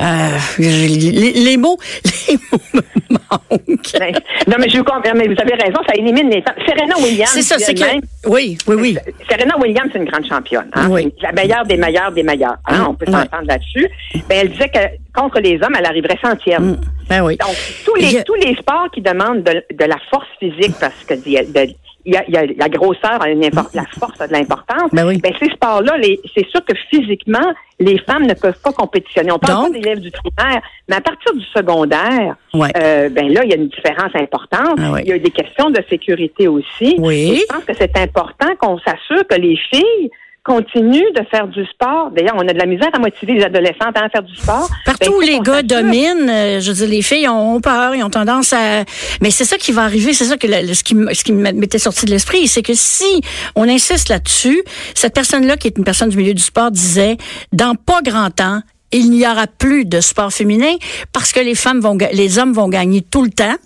euh, 0.00 0.38
les, 0.58 1.56
mots, 1.56 1.78
les 2.28 2.38
mots 2.50 2.60
me 2.74 2.80
manquent. 3.10 3.92
Ben, 3.98 4.12
non, 4.48 4.56
mais 4.58 4.68
je 4.68 4.78
vous 4.78 4.84
comprends, 4.84 5.14
mais 5.14 5.28
vous 5.28 5.40
avez 5.40 5.54
raison, 5.54 5.80
ça 5.86 5.94
élimine 5.94 6.30
les 6.30 6.42
femmes. 6.42 6.56
Serena 6.66 6.96
Williams. 6.98 7.30
C'est 7.32 7.42
ça, 7.42 7.58
c'est 7.58 7.74
que. 7.74 7.84
Oui, 8.26 8.58
oui, 8.66 8.76
oui. 8.76 8.98
Serena 9.28 9.56
Williams, 9.58 9.90
c'est 9.92 9.98
une 9.98 10.06
grande 10.06 10.26
championne. 10.26 10.68
Hein? 10.74 10.88
Oui. 10.90 11.12
La 11.22 11.32
meilleure 11.32 11.64
des 11.64 11.76
meilleures 11.76 12.12
des 12.12 12.22
meilleures. 12.22 12.56
Hein? 12.66 12.86
On 12.88 12.94
peut 12.94 13.06
s'entendre 13.06 13.46
là-dessus. 13.46 13.88
Ben, 14.28 14.38
elle 14.42 14.50
disait 14.50 14.68
que 14.68 14.78
contre 15.14 15.40
les 15.40 15.56
hommes, 15.62 15.74
elle 15.78 15.86
arriverait 15.86 16.18
centième. 16.22 16.72
Mm. 16.72 16.80
Ben 17.08 17.22
oui. 17.22 17.36
Donc, 17.36 17.54
tous 17.84 17.94
les, 17.96 18.22
tous 18.24 18.34
les 18.34 18.54
sports 18.56 18.88
qui 18.92 19.00
demandent 19.00 19.42
de, 19.42 19.62
de 19.72 19.84
la 19.84 19.98
force 20.10 20.28
physique, 20.40 20.74
parce 20.80 21.04
que 21.06 21.14
de, 21.14 21.74
il 22.06 22.12
y, 22.12 22.16
a, 22.16 22.24
il 22.28 22.34
y 22.34 22.36
a, 22.36 22.46
la 22.46 22.68
grosseur 22.68 23.22
a 23.22 23.30
une 23.30 23.40
la 23.40 23.84
force 23.98 24.20
a 24.20 24.26
de 24.26 24.32
l'importance. 24.32 24.90
Ben 24.92 25.06
oui. 25.06 25.18
ben 25.18 25.32
ces 25.40 25.48
sports-là, 25.50 25.94
c'est 26.34 26.46
sûr 26.48 26.64
que 26.64 26.74
physiquement, 26.90 27.52
les 27.80 27.98
femmes 27.98 28.26
ne 28.26 28.34
peuvent 28.34 28.60
pas 28.62 28.72
compétitionner. 28.72 29.32
On 29.32 29.38
parle 29.38 29.72
pas 29.72 29.78
d'élèves 29.78 30.00
du 30.00 30.10
primaire, 30.10 30.60
mais 30.88 30.96
à 30.96 31.00
partir 31.00 31.32
du 31.34 31.44
secondaire, 31.44 32.36
euh, 32.54 33.08
ben 33.08 33.32
là, 33.32 33.42
il 33.44 33.50
y 33.50 33.52
a 33.52 33.56
une 33.56 33.68
différence 33.68 34.14
importante. 34.14 34.78
Ah 34.78 35.00
il 35.00 35.08
y 35.08 35.12
a 35.12 35.18
des 35.18 35.30
questions 35.30 35.70
de 35.70 35.80
sécurité 35.88 36.46
aussi. 36.48 36.96
Oui. 36.98 37.40
je 37.40 37.54
pense 37.54 37.64
que 37.64 37.74
c'est 37.74 37.96
important 37.96 38.54
qu'on 38.58 38.78
s'assure 38.78 39.26
que 39.28 39.36
les 39.36 39.56
filles 39.72 40.10
continuent 40.44 41.12
de 41.16 41.24
faire 41.30 41.48
du 41.48 41.64
sport. 41.64 42.10
D'ailleurs, 42.14 42.34
on 42.36 42.46
a 42.46 42.52
de 42.52 42.58
la 42.58 42.66
misère 42.66 42.90
à 42.92 42.98
motiver 42.98 43.32
les 43.32 43.44
adolescentes 43.44 43.96
à 43.96 44.08
faire 44.10 44.22
du 44.22 44.36
sport. 44.36 44.68
Partout 44.84 45.10
ben, 45.10 45.16
où 45.16 45.20
les 45.20 45.40
gars 45.40 45.62
dominent, 45.62 46.28
euh, 46.28 46.60
je 46.60 46.70
veux 46.70 46.76
dire, 46.76 46.88
les 46.88 47.02
filles 47.02 47.28
ont 47.28 47.60
peur, 47.60 47.94
ils 47.94 48.04
ont 48.04 48.10
tendance 48.10 48.52
à... 48.52 48.84
Mais 49.22 49.30
c'est 49.30 49.46
ça 49.46 49.56
qui 49.56 49.72
va 49.72 49.82
arriver, 49.82 50.12
c'est 50.12 50.26
ça 50.26 50.36
que 50.36 50.46
ce 50.46 50.84
qui, 50.84 50.94
ce 51.12 51.24
qui 51.24 51.32
m'était 51.32 51.78
sorti 51.78 52.04
de 52.04 52.10
l'esprit, 52.10 52.46
c'est 52.46 52.62
que 52.62 52.74
si 52.74 53.22
on 53.56 53.66
insiste 53.66 54.10
là-dessus, 54.10 54.62
cette 54.94 55.14
personne-là, 55.14 55.56
qui 55.56 55.68
est 55.68 55.78
une 55.78 55.84
personne 55.84 56.10
du 56.10 56.16
milieu 56.18 56.34
du 56.34 56.42
sport, 56.42 56.70
disait, 56.70 57.16
dans 57.52 57.74
pas 57.74 58.02
grand 58.02 58.30
temps, 58.30 58.60
il 58.92 59.10
n'y 59.10 59.26
aura 59.26 59.46
plus 59.46 59.86
de 59.86 60.00
sport 60.00 60.30
féminin 60.30 60.74
parce 61.12 61.32
que 61.32 61.40
les 61.40 61.54
femmes 61.54 61.80
vont, 61.80 61.96
les 62.12 62.38
hommes 62.38 62.52
vont 62.52 62.68
gagner 62.68 63.00
tout 63.00 63.24
le 63.24 63.30
temps. 63.30 63.56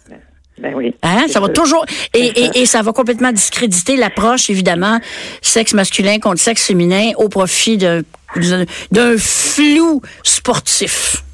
Ben 0.60 0.74
oui. 0.74 0.94
Hein? 1.02 1.26
Ça 1.28 1.40
va 1.40 1.48
toujours 1.48 1.84
et, 2.14 2.26
et, 2.26 2.60
et, 2.62 2.66
ça 2.66 2.82
va 2.82 2.92
complètement 2.92 3.32
discréditer 3.32 3.96
l'approche 3.96 4.50
évidemment 4.50 4.98
sexe 5.42 5.74
masculin 5.74 6.18
contre 6.18 6.40
sexe 6.40 6.66
féminin 6.66 7.12
au 7.16 7.28
profit 7.28 7.78
d'un 7.78 8.02
flou 9.18 10.02
sportif. 10.22 11.24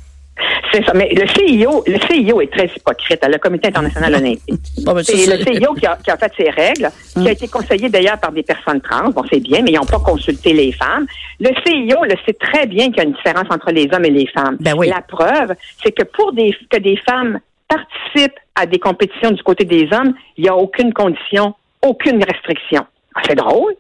C'est 0.73 0.85
ça. 0.85 0.93
Mais 0.95 1.09
le 1.15 1.27
CIO, 1.29 1.85
le 1.87 1.99
CIO 2.09 2.41
est 2.41 2.53
très 2.53 2.67
hypocrite, 2.67 3.25
le 3.25 3.39
Comité 3.39 3.69
international 3.69 4.17
olympique. 4.17 4.61
c'est 5.05 5.27
le 5.27 5.45
CIO 5.45 5.75
qui 5.75 5.87
a, 5.87 5.97
qui 6.03 6.11
a, 6.11 6.17
fait 6.17 6.33
ses 6.37 6.51
règles, 6.51 6.91
qui 7.13 7.19
a 7.19 7.21
hum. 7.21 7.27
été 7.29 7.47
conseillé 7.47 7.89
d'ailleurs 7.89 8.19
par 8.19 8.33
des 8.33 8.43
personnes 8.43 8.81
trans. 8.81 9.11
Bon, 9.11 9.23
c'est 9.31 9.41
bien, 9.41 9.63
mais 9.63 9.71
ils 9.71 9.77
n'ont 9.77 9.85
pas 9.85 10.01
consulté 10.01 10.53
les 10.53 10.73
femmes. 10.73 11.07
Le 11.39 11.51
CIO 11.65 12.05
le 12.05 12.17
sait 12.27 12.35
très 12.35 12.67
bien 12.67 12.87
qu'il 12.87 12.97
y 12.97 13.01
a 13.01 13.05
une 13.05 13.13
différence 13.13 13.47
entre 13.51 13.71
les 13.71 13.89
hommes 13.93 14.05
et 14.05 14.11
les 14.11 14.27
femmes. 14.27 14.57
Ben 14.59 14.75
oui. 14.77 14.89
La 14.89 15.03
preuve, 15.03 15.55
c'est 15.83 15.93
que 15.93 16.03
pour 16.03 16.33
des, 16.33 16.55
que 16.69 16.79
des 16.79 16.97
femmes 16.97 17.39
participent 17.69 18.41
à 18.55 18.67
des 18.67 18.79
compétitions 18.79 19.31
du 19.31 19.43
côté 19.43 19.65
des 19.65 19.89
hommes, 19.93 20.15
il 20.37 20.45
n'y 20.45 20.49
a 20.49 20.57
aucune 20.57 20.93
condition, 20.93 21.55
aucune 21.83 22.23
restriction. 22.23 22.87
Ah, 23.15 23.21
c'est 23.27 23.35
drôle. 23.35 23.75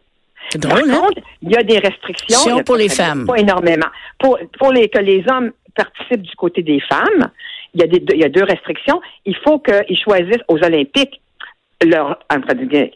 C'est 0.50 0.60
drôle, 0.60 0.88
Par 0.88 0.96
hein? 0.96 1.00
contre, 1.06 1.22
il 1.42 1.50
y 1.50 1.56
a 1.56 1.62
des 1.62 1.78
restrictions. 1.78 2.62
pour 2.64 2.76
les 2.76 2.88
femmes. 2.88 3.26
Pas 3.26 3.38
énormément. 3.38 3.86
Pour, 4.18 4.38
pour 4.58 4.72
les, 4.72 4.88
que 4.88 4.98
les 4.98 5.24
hommes 5.30 5.52
participent 5.74 6.22
du 6.22 6.36
côté 6.36 6.62
des 6.62 6.80
femmes, 6.80 7.30
il 7.74 7.80
y 7.80 7.84
a, 7.84 7.86
des, 7.86 8.02
il 8.14 8.20
y 8.20 8.24
a 8.24 8.28
deux 8.28 8.44
restrictions. 8.44 9.00
Il 9.24 9.36
faut 9.36 9.58
qu'ils 9.58 9.98
choisissent 9.98 10.44
aux 10.48 10.62
Olympiques 10.62 11.20
leur, 11.84 12.18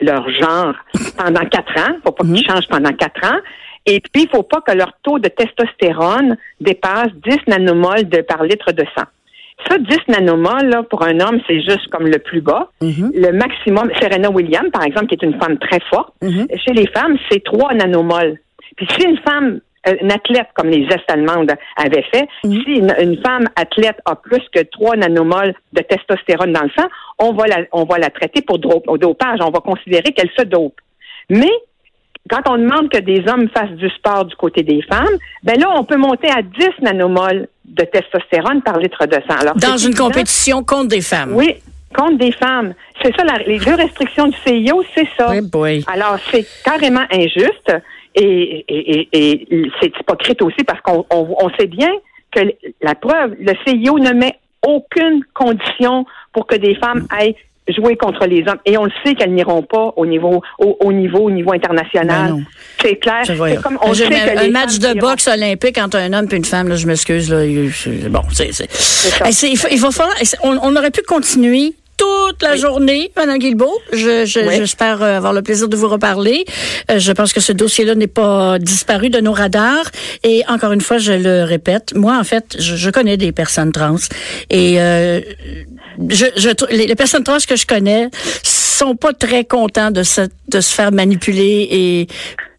leur 0.00 0.30
genre 0.30 0.74
pendant 1.16 1.44
quatre 1.46 1.76
ans. 1.78 1.90
Il 1.90 1.96
ne 1.96 2.00
faut 2.04 2.12
pas 2.12 2.24
qu'ils 2.24 2.32
mhm. 2.32 2.44
changent 2.44 2.68
pendant 2.68 2.92
quatre 2.92 3.24
ans. 3.24 3.38
Et 3.86 4.00
puis, 4.00 4.22
il 4.22 4.24
ne 4.24 4.30
faut 4.30 4.42
pas 4.42 4.60
que 4.60 4.72
leur 4.72 4.92
taux 5.02 5.18
de 5.18 5.28
testostérone 5.28 6.36
dépasse 6.60 7.08
10 7.24 7.38
nanomoles 7.48 8.08
de, 8.08 8.20
par 8.20 8.42
litre 8.44 8.72
de 8.72 8.84
sang. 8.96 9.06
Ça, 9.66 9.76
10 9.76 9.96
nanomoles, 10.08 10.68
là, 10.68 10.82
pour 10.84 11.02
un 11.02 11.18
homme, 11.20 11.40
c'est 11.46 11.60
juste 11.60 11.88
comme 11.90 12.06
le 12.06 12.18
plus 12.18 12.40
bas. 12.40 12.70
Mhm. 12.80 13.10
Le 13.14 13.32
maximum, 13.32 13.90
Serena 14.00 14.30
Williams, 14.30 14.70
par 14.72 14.84
exemple, 14.84 15.06
qui 15.06 15.14
est 15.14 15.26
une 15.26 15.38
femme 15.38 15.58
très 15.58 15.80
forte, 15.90 16.14
mhm. 16.22 16.46
chez 16.64 16.72
les 16.72 16.86
femmes, 16.88 17.16
c'est 17.30 17.42
3 17.42 17.74
nanomoles. 17.74 18.38
Puis 18.76 18.86
si 18.96 19.04
une 19.04 19.18
femme, 19.18 19.60
euh, 19.88 19.94
une 20.00 20.12
athlète, 20.12 20.46
comme 20.54 20.68
les 20.68 20.86
Est 20.86 21.10
allemandes 21.10 21.50
avaient 21.76 22.04
fait, 22.12 22.28
mhm. 22.44 22.62
si 22.62 22.72
une, 22.72 23.20
femme 23.20 23.48
athlète 23.56 23.96
a 24.04 24.14
plus 24.14 24.42
que 24.54 24.60
3 24.62 24.96
nanomoles 24.96 25.54
de 25.72 25.82
testostérone 25.82 26.52
dans 26.52 26.62
le 26.62 26.70
sang, 26.78 26.86
on 27.18 27.32
va 27.32 27.46
la, 27.48 27.56
on 27.72 27.84
va 27.84 27.98
la 27.98 28.10
traiter 28.10 28.42
pour 28.42 28.58
dopage. 28.58 29.40
On 29.40 29.50
va 29.50 29.60
considérer 29.60 30.12
qu'elle 30.12 30.30
se 30.38 30.44
dope. 30.44 30.80
Mais 31.30 31.50
quand 32.30 32.42
on 32.48 32.58
demande 32.58 32.90
que 32.90 32.98
des 32.98 33.24
hommes 33.28 33.48
fassent 33.48 33.76
du 33.76 33.88
sport 33.90 34.24
du 34.24 34.36
côté 34.36 34.62
des 34.62 34.82
femmes, 34.82 35.16
ben 35.42 35.58
là, 35.58 35.68
on 35.76 35.84
peut 35.84 35.96
monter 35.96 36.28
à 36.28 36.42
10 36.42 36.82
nanomoles 36.82 37.48
de 37.64 37.84
testostérone 37.84 38.62
par 38.62 38.78
litre 38.78 39.06
de 39.06 39.14
sang. 39.28 39.38
Alors, 39.40 39.54
Dans 39.56 39.76
une 39.76 39.94
compétition 39.94 40.62
contre 40.62 40.88
des 40.88 41.00
femmes. 41.00 41.32
Oui, 41.34 41.54
contre 41.94 42.18
des 42.18 42.32
femmes. 42.32 42.74
C'est 43.02 43.14
ça, 43.16 43.22
les 43.46 43.58
deux 43.58 43.74
restrictions 43.74 44.28
du 44.28 44.36
CIO, 44.46 44.82
c'est 44.94 45.08
ça. 45.16 45.32
Oui, 45.54 45.84
Alors, 45.92 46.18
c'est 46.30 46.46
carrément 46.64 47.04
injuste 47.10 47.72
et, 48.14 48.64
et, 48.68 49.08
et, 49.12 49.70
c'est 49.80 49.92
hypocrite 50.00 50.42
aussi 50.42 50.64
parce 50.66 50.80
qu'on 50.80 51.04
on, 51.10 51.50
sait 51.58 51.66
bien 51.66 51.90
que 52.32 52.40
la 52.82 52.94
preuve, 52.94 53.36
le 53.38 53.52
CIO 53.64 53.98
ne 53.98 54.12
met 54.12 54.38
aucune 54.66 55.22
condition 55.34 56.04
pour 56.32 56.46
que 56.46 56.56
des 56.56 56.74
femmes 56.74 57.06
aillent 57.10 57.36
jouer 57.68 57.96
contre 57.96 58.26
les 58.26 58.44
hommes. 58.48 58.58
Et 58.64 58.76
on 58.78 58.84
le 58.84 58.92
sait 59.04 59.14
qu'elles 59.14 59.32
n'iront 59.32 59.62
pas 59.62 59.92
au 59.96 60.06
niveau, 60.06 60.42
au, 60.58 60.92
niveau, 60.92 61.20
au 61.20 61.30
niveau 61.30 61.52
international. 61.52 62.32
Ben 62.32 62.44
c'est 62.80 62.96
clair. 62.96 63.22
C'est 63.24 63.62
comme 63.62 63.78
on 63.82 63.94
sait 63.94 64.08
que 64.08 64.46
un 64.46 64.50
match 64.50 64.78
de 64.78 64.98
boxe 64.98 65.28
olympique 65.28 65.78
entre 65.78 65.96
un 65.98 66.12
homme 66.12 66.26
et 66.30 66.36
une 66.36 66.44
femme, 66.44 66.68
là, 66.68 66.76
je 66.76 66.86
m'excuse, 66.86 67.30
là. 67.30 67.42
Bon, 68.08 68.22
c'est, 68.32 68.52
c'est, 68.52 69.50
il, 69.50 69.80
va 69.80 69.90
falloir, 69.90 70.16
on, 70.42 70.76
aurait 70.76 70.90
pu 70.90 71.02
continuer 71.02 71.74
toute 71.98 72.42
la 72.42 72.56
journée, 72.56 73.10
Madame 73.16 73.38
Guilbeault. 73.38 73.78
Je, 73.92 74.24
j'espère 74.24 75.02
euh, 75.02 75.16
avoir 75.16 75.32
le 75.32 75.42
plaisir 75.42 75.68
de 75.68 75.76
vous 75.76 75.88
reparler. 75.88 76.44
Euh, 76.90 76.98
je 76.98 77.12
pense 77.12 77.32
que 77.32 77.40
ce 77.40 77.52
dossier-là 77.52 77.94
n'est 77.94 78.06
pas 78.06 78.58
disparu 78.58 79.10
de 79.10 79.20
nos 79.20 79.32
radars. 79.32 79.90
Et 80.22 80.44
encore 80.48 80.72
une 80.72 80.80
fois, 80.80 80.98
je 80.98 81.12
le 81.12 81.44
répète, 81.44 81.94
moi, 81.94 82.16
en 82.18 82.24
fait, 82.24 82.56
je, 82.58 82.90
connais 82.90 83.16
des 83.16 83.32
personnes 83.32 83.72
trans. 83.72 83.96
Et 84.48 84.80
euh, 84.80 85.20
je, 86.08 86.26
je, 86.36 86.48
les, 86.74 86.94
personnes 86.94 87.24
trans 87.24 87.38
que 87.46 87.56
je 87.56 87.66
connais 87.66 88.08
sont 88.42 88.94
pas 88.96 89.12
très 89.12 89.44
contents 89.44 89.90
de 89.90 90.04
se, 90.04 90.22
de 90.48 90.60
se 90.60 90.74
faire 90.74 90.92
manipuler 90.92 91.68
et 91.70 92.06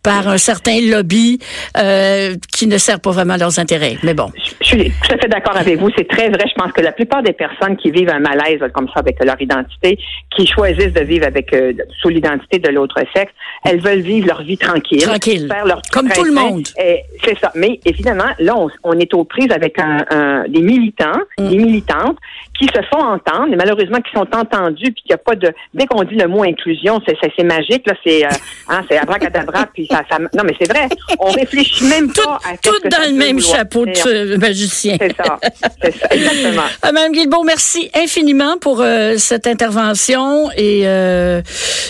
par 0.04 0.28
un 0.28 0.38
certain 0.38 0.80
lobby 0.82 1.40
euh, 1.78 2.36
qui 2.56 2.68
ne 2.68 2.78
sert 2.78 3.00
pas 3.00 3.12
vraiment 3.12 3.36
leurs 3.38 3.60
intérêts. 3.60 3.98
Mais 4.04 4.14
bon. 4.14 4.32
Je 4.62 4.66
suis 4.66 4.92
tout 4.92 5.14
à 5.14 5.18
fait 5.18 5.28
d'accord 5.28 5.58
avec 5.58 5.78
vous. 5.80 5.90
C'est 5.98 6.08
très 6.08 6.30
vrai. 6.30 6.46
Je 6.48 6.54
pense 6.54 6.72
que 6.72 6.82
la 6.82 6.92
plupart 6.92 7.22
des 7.22 7.34
personnes 7.34 7.76
qui 7.78 7.92
vivent 7.92 8.10
un 8.10 8.20
malaise 8.20 8.60
comme 8.74 8.88
ça 8.88 9.02
avec 9.02 9.24
leur 9.24 9.40
identité, 9.42 9.98
qui 10.36 10.48
choisissent 10.48 10.94
de 10.94 11.04
vivre 11.04 11.26
avec 11.26 11.54
euh, 11.54 11.74
sous 12.02 12.10
l'identité 12.10 12.60
de 12.60 12.70
l'autre 12.70 13.02
sexe, 13.16 13.34
elles 13.66 13.82
veulent 13.82 14.00
vivre 14.00 14.28
leur 14.28 14.42
vie 14.44 14.58
tranquille. 14.58 15.02
Tranquille. 15.02 15.48
Faire 15.52 15.66
leur 15.66 15.82
comme 15.92 16.10
tout 16.10 16.24
le 16.24 16.34
monde. 16.34 16.68
C'est 16.76 17.38
ça. 17.40 17.52
Mais 17.56 17.80
évidemment, 17.86 18.32
là, 18.40 18.56
on, 18.84 19.00
est 19.00 19.14
aux 19.14 19.26
prises 19.26 19.52
avec 19.52 19.78
un, 19.80 20.46
des 20.48 20.62
militants, 20.62 21.20
mm. 21.38 21.50
des 21.50 21.58
militantes 21.58 22.18
qui 22.60 22.65
se 22.65 22.82
font 22.91 23.02
entendre, 23.02 23.54
et 23.54 23.56
malheureusement 23.56 24.00
qui 24.02 24.12
sont 24.12 24.28
entendus, 24.36 24.91
puis 24.91 25.04
qu'il 25.04 25.12
n'y 25.12 25.15
a 25.15 25.17
pas 25.17 25.36
de... 25.36 25.54
Dès 25.74 25.86
qu'on 25.86 26.04
dit 26.04 26.15
le 26.15 26.28
mot 26.28 26.43
inclusion, 26.43 27.00
c'est, 27.08 27.15
c'est, 27.36 27.43
magique, 27.43 27.88
là, 27.88 27.93
c'est, 28.04 28.26
euh, 28.26 28.30
hein, 28.67 28.84
c'est 28.89 28.98
abracadabra, 28.98 29.67
puis 29.74 29.88
ça, 29.89 30.04
ça... 30.10 30.17
Non, 30.19 30.43
mais 30.43 30.54
c'est 30.60 30.69
vrai, 30.69 30.89
on 31.19 31.32
réfléchit 31.32 31.86
même 31.86 32.12
pas 32.12 32.39
à... 32.45 32.58
Tout 32.58 32.89
dans 32.89 33.10
le 33.10 33.15
même 33.15 33.39
chapeau 33.39 33.86
de 33.86 34.38
magicien. 34.38 34.98
C'est 35.00 35.15
ça, 35.15 35.39
c'est 35.82 35.95
ça, 35.98 36.08
exactement. 36.12 36.63
Euh, 36.86 36.91
Madame 36.91 37.13
Guilbeault, 37.13 37.43
merci 37.43 37.89
infiniment 37.95 38.58
pour 38.58 38.82
euh, 38.82 39.15
cette 39.17 39.48
intervention, 39.48 40.52
et 40.58 40.82
euh, 40.84 41.41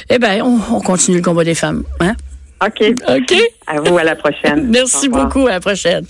eh 0.10 0.20
ben, 0.20 0.44
on, 0.44 0.60
on 0.76 0.82
continue 0.82 1.18
le 1.18 1.24
combat 1.24 1.44
des 1.44 1.56
femmes, 1.56 1.84
hein? 2.00 2.14
OK. 2.66 2.94
OK. 3.08 3.36
À 3.68 3.80
vous, 3.80 3.98
à 3.98 4.04
la 4.04 4.16
prochaine. 4.16 4.68
Merci 4.70 5.08
beaucoup, 5.08 5.48
à 5.48 5.52
la 5.52 5.60
prochaine. 5.60 6.06